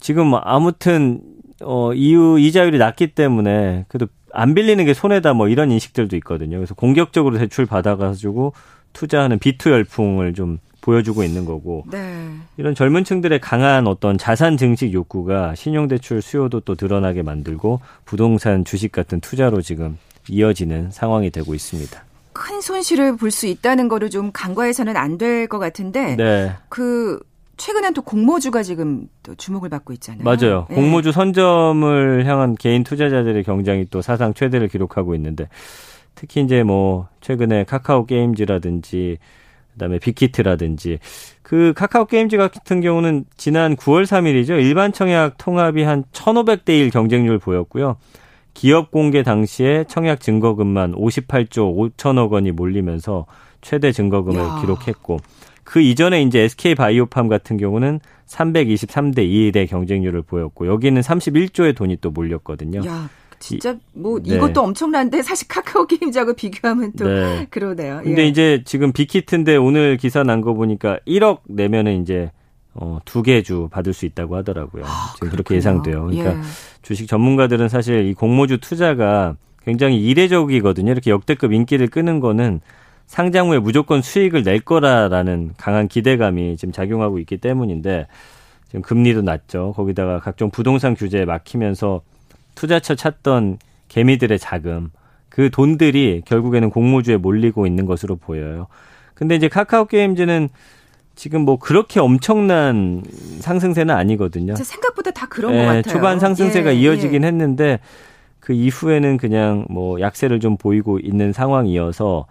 지금 0.00 0.32
아무튼 0.42 1.20
어 1.62 1.92
이유 1.92 2.38
이자율이 2.38 2.78
낮기 2.78 3.08
때문에 3.08 3.84
그래도 3.88 4.06
안 4.32 4.54
빌리는 4.54 4.82
게 4.84 4.94
손해다 4.94 5.34
뭐 5.34 5.48
이런 5.48 5.70
인식들도 5.70 6.16
있거든요. 6.16 6.56
그래서 6.56 6.74
공격적으로 6.74 7.38
대출 7.38 7.66
받아가지고 7.66 8.52
투자하는 8.92 9.38
비투 9.38 9.70
열풍을 9.70 10.34
좀 10.34 10.58
보여주고 10.80 11.22
있는 11.22 11.44
거고 11.44 11.84
네. 11.90 12.30
이런 12.56 12.74
젊은 12.74 13.04
층들의 13.04 13.38
강한 13.40 13.86
어떤 13.86 14.16
자산 14.16 14.56
증식 14.56 14.94
욕구가 14.94 15.54
신용대출 15.54 16.22
수요도 16.22 16.60
또 16.60 16.74
드러나게 16.74 17.22
만들고 17.22 17.80
부동산 18.06 18.64
주식 18.64 18.90
같은 18.90 19.20
투자로 19.20 19.60
지금 19.60 19.98
이어지는 20.28 20.90
상황이 20.90 21.30
되고 21.30 21.54
있습니다. 21.54 22.02
큰 22.32 22.60
손실을 22.62 23.16
볼 23.16 23.30
수 23.30 23.46
있다는 23.46 23.88
거를 23.88 24.08
좀 24.08 24.30
간과해서는 24.32 24.96
안 24.96 25.18
될 25.18 25.46
것 25.48 25.58
같은데 25.58 26.16
네. 26.16 26.52
그 26.70 27.20
최근엔 27.60 27.92
또 27.92 28.00
공모주가 28.00 28.62
지금 28.62 29.06
또 29.22 29.34
주목을 29.34 29.68
받고 29.68 29.92
있잖아요. 29.92 30.24
맞아요. 30.24 30.66
네. 30.70 30.76
공모주 30.76 31.12
선점을 31.12 32.24
향한 32.26 32.54
개인 32.54 32.82
투자자들의 32.84 33.44
경쟁이 33.44 33.84
또 33.90 34.00
사상 34.00 34.32
최대를 34.32 34.68
기록하고 34.68 35.14
있는데 35.16 35.46
특히 36.14 36.40
이제 36.40 36.62
뭐 36.62 37.08
최근에 37.20 37.64
카카오 37.64 38.06
게임즈라든지 38.06 39.18
그다음에 39.74 39.98
빅히트라든지 39.98 41.00
그 41.42 41.74
카카오 41.76 42.06
게임즈 42.06 42.38
같은 42.38 42.80
경우는 42.80 43.26
지난 43.36 43.76
9월 43.76 44.04
3일이죠. 44.04 44.52
일반 44.52 44.90
청약 44.94 45.36
통합이 45.36 45.82
한 45.82 46.04
1,500대 46.12 46.70
1 46.70 46.88
경쟁률 46.88 47.38
보였고요. 47.38 47.96
기업 48.54 48.90
공개 48.90 49.22
당시에 49.22 49.84
청약 49.86 50.20
증거금만 50.20 50.92
58조 50.92 51.92
5천억 51.94 52.30
원이 52.30 52.52
몰리면서 52.52 53.26
최대 53.60 53.92
증거금을 53.92 54.40
야. 54.40 54.58
기록했고 54.62 55.18
그 55.70 55.80
이전에 55.80 56.22
이제 56.22 56.40
SK 56.40 56.74
바이오팜 56.74 57.28
같은 57.28 57.56
경우는 57.56 58.00
323대 58.26 59.18
2의 59.18 59.68
경쟁률을 59.68 60.22
보였고 60.22 60.66
여기는 60.66 61.00
31조의 61.00 61.76
돈이 61.76 61.98
또 62.00 62.10
몰렸거든요. 62.10 62.84
야. 62.86 63.08
진짜 63.38 63.76
뭐 63.94 64.18
네. 64.20 64.34
이것도 64.34 64.60
엄청난데 64.62 65.22
사실 65.22 65.46
카카오 65.46 65.86
게임즈하고 65.86 66.34
비교하면 66.34 66.92
또 66.98 67.06
네. 67.08 67.46
그러네요. 67.50 68.00
근데 68.02 68.24
예. 68.24 68.26
이제 68.26 68.62
지금 68.64 68.92
빅히트인데 68.92 69.54
오늘 69.56 69.96
기사 69.96 70.24
난 70.24 70.40
거 70.40 70.54
보니까 70.54 70.98
1억 71.06 71.38
내면은 71.46 72.02
이제 72.02 72.32
어, 72.74 72.98
두 73.04 73.22
개 73.22 73.40
주 73.42 73.68
받을 73.70 73.92
수 73.92 74.06
있다고 74.06 74.34
하더라고요. 74.36 74.82
아, 74.84 75.12
지금 75.14 75.30
그렇게 75.30 75.54
예상돼요. 75.54 76.06
그러니까 76.06 76.36
예. 76.36 76.42
주식 76.82 77.06
전문가들은 77.06 77.68
사실 77.68 78.06
이 78.06 78.14
공모주 78.14 78.58
투자가 78.58 79.36
굉장히 79.64 80.02
이례적이거든요. 80.04 80.90
이렇게 80.90 81.12
역대급 81.12 81.52
인기를 81.52 81.86
끄는 81.86 82.18
거는 82.18 82.60
상장 83.10 83.48
후에 83.48 83.58
무조건 83.58 84.02
수익을 84.02 84.44
낼 84.44 84.60
거라라는 84.60 85.54
강한 85.56 85.88
기대감이 85.88 86.56
지금 86.56 86.70
작용하고 86.70 87.18
있기 87.18 87.38
때문인데 87.38 88.06
지금 88.68 88.82
금리도 88.82 89.22
낮죠. 89.22 89.72
거기다가 89.74 90.20
각종 90.20 90.48
부동산 90.50 90.94
규제에 90.94 91.24
막히면서 91.24 92.02
투자처 92.54 92.94
찾던 92.94 93.58
개미들의 93.88 94.38
자금 94.38 94.90
그 95.28 95.50
돈들이 95.50 96.22
결국에는 96.24 96.70
공모주에 96.70 97.16
몰리고 97.16 97.66
있는 97.66 97.84
것으로 97.84 98.14
보여요. 98.14 98.68
근데 99.14 99.34
이제 99.34 99.48
카카오 99.48 99.86
게임즈는 99.86 100.48
지금 101.16 101.40
뭐 101.40 101.58
그렇게 101.58 101.98
엄청난 101.98 103.02
상승세는 103.40 103.92
아니거든요. 103.92 104.54
생각보다 104.54 105.10
다 105.10 105.26
그런 105.26 105.52
예, 105.54 105.58
것 105.58 105.64
같아요. 105.64 105.82
초반 105.82 106.20
상승세가 106.20 106.76
예, 106.76 106.78
이어지긴 106.78 107.24
예. 107.24 107.26
했는데 107.26 107.80
그 108.38 108.52
이후에는 108.52 109.16
그냥 109.16 109.66
뭐 109.68 110.00
약세를 110.00 110.38
좀 110.38 110.56
보이고 110.56 111.00
있는 111.00 111.32
상황이어서 111.32 112.26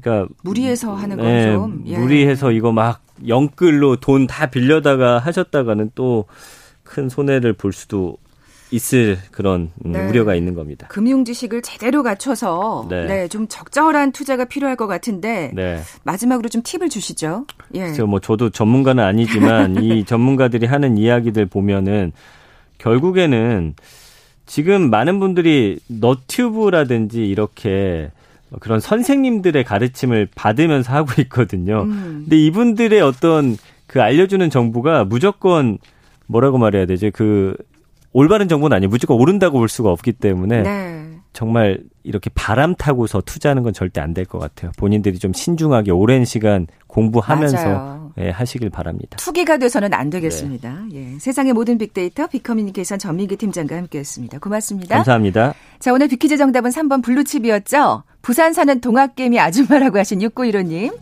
그러니까 0.00 0.26
무리해서 0.42 0.94
하는 0.94 1.16
건 1.16 1.26
예, 1.26 1.52
좀 1.52 1.82
예. 1.86 1.98
무리해서 1.98 2.50
이거 2.52 2.72
막 2.72 3.00
영끌로 3.26 3.96
돈 3.96 4.26
다 4.26 4.46
빌려다가 4.46 5.18
하셨다가는 5.18 5.90
또 5.94 6.24
큰 6.92 7.08
손해를 7.08 7.54
볼 7.54 7.72
수도 7.72 8.18
있을 8.70 9.18
그런 9.30 9.70
음, 9.84 9.92
네. 9.92 10.06
우려가 10.08 10.34
있는 10.34 10.54
겁니다. 10.54 10.88
금융 10.88 11.24
지식을 11.24 11.62
제대로 11.62 12.02
갖춰서 12.02 12.86
네. 12.90 13.06
네. 13.06 13.28
좀 13.28 13.46
적절한 13.48 14.12
투자가 14.12 14.44
필요할 14.44 14.76
것 14.76 14.86
같은데 14.86 15.52
네. 15.54 15.80
마지막으로 16.04 16.50
좀 16.50 16.60
팁을 16.62 16.90
주시죠. 16.90 17.46
예. 17.74 17.80
그래서 17.80 18.06
뭐 18.06 18.20
저도 18.20 18.50
전문가는 18.50 19.02
아니지만 19.02 19.76
이 19.84 20.04
전문가들이 20.04 20.66
하는 20.66 20.98
이야기들 20.98 21.46
보면은 21.46 22.12
결국에는 22.76 23.74
지금 24.44 24.90
많은 24.90 25.18
분들이 25.18 25.78
너튜브라든지 25.86 27.26
이렇게 27.26 28.10
그런 28.60 28.80
선생님들의 28.80 29.64
가르침을 29.64 30.28
받으면서 30.34 30.92
하고 30.94 31.10
있거든요. 31.22 31.82
음. 31.82 32.22
근데 32.24 32.36
이분들의 32.38 33.00
어떤 33.00 33.56
그 33.86 34.00
알려주는 34.02 34.48
정보가 34.50 35.04
무조건 35.04 35.78
뭐라고 36.26 36.58
말해야 36.58 36.86
되지? 36.86 37.10
그 37.10 37.54
올바른 38.12 38.48
정보는 38.48 38.76
아니에요. 38.76 38.88
무조건 38.90 39.18
오른다고 39.18 39.58
볼 39.58 39.68
수가 39.68 39.90
없기 39.90 40.12
때문에 40.12 40.62
네. 40.62 41.08
정말 41.32 41.80
이렇게 42.02 42.30
바람 42.34 42.74
타고서 42.74 43.22
투자하는 43.22 43.62
건 43.62 43.72
절대 43.72 44.00
안 44.00 44.12
될 44.12 44.26
것 44.26 44.38
같아요. 44.38 44.70
본인들이 44.76 45.18
좀 45.18 45.32
신중하게 45.32 45.90
오랜 45.92 46.24
시간 46.26 46.66
공부하면서 46.88 48.01
예, 48.18 48.30
하시길 48.30 48.70
바랍니다. 48.70 49.16
투기가 49.18 49.56
돼서는 49.56 49.94
안 49.94 50.10
되겠습니다. 50.10 50.84
네. 50.92 51.14
예, 51.14 51.18
세상의 51.18 51.52
모든 51.52 51.78
빅데이터 51.78 52.26
빅커뮤니케이션 52.26 52.98
전민기 52.98 53.36
팀장과 53.36 53.76
함께했습니다. 53.76 54.38
고맙습니다. 54.38 54.96
감사합니다. 54.96 55.54
자 55.78 55.92
오늘 55.92 56.08
빅퀴즈 56.08 56.36
정답은 56.36 56.70
3번 56.70 57.02
블루칩이었죠. 57.02 58.04
부산 58.22 58.52
사는 58.52 58.80
동학개미 58.80 59.38
아줌마라고 59.40 59.98
하신 59.98 60.20
6915님. 60.20 60.96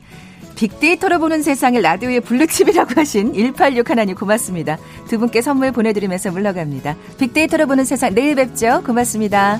빅데이터로 0.56 1.18
보는 1.18 1.42
세상을 1.42 1.80
라디오의 1.80 2.20
블루칩이라고 2.20 2.90
하신 2.96 3.32
186 3.32 3.88
하나님 3.88 4.14
고맙습니다. 4.14 4.78
두 5.08 5.18
분께 5.18 5.40
선물 5.40 5.72
보내드리면서 5.72 6.30
물러갑니다. 6.32 6.96
빅데이터로 7.18 7.66
보는 7.66 7.84
세상 7.84 8.14
내일 8.14 8.34
뵙죠. 8.34 8.82
고맙습니다. 8.84 9.58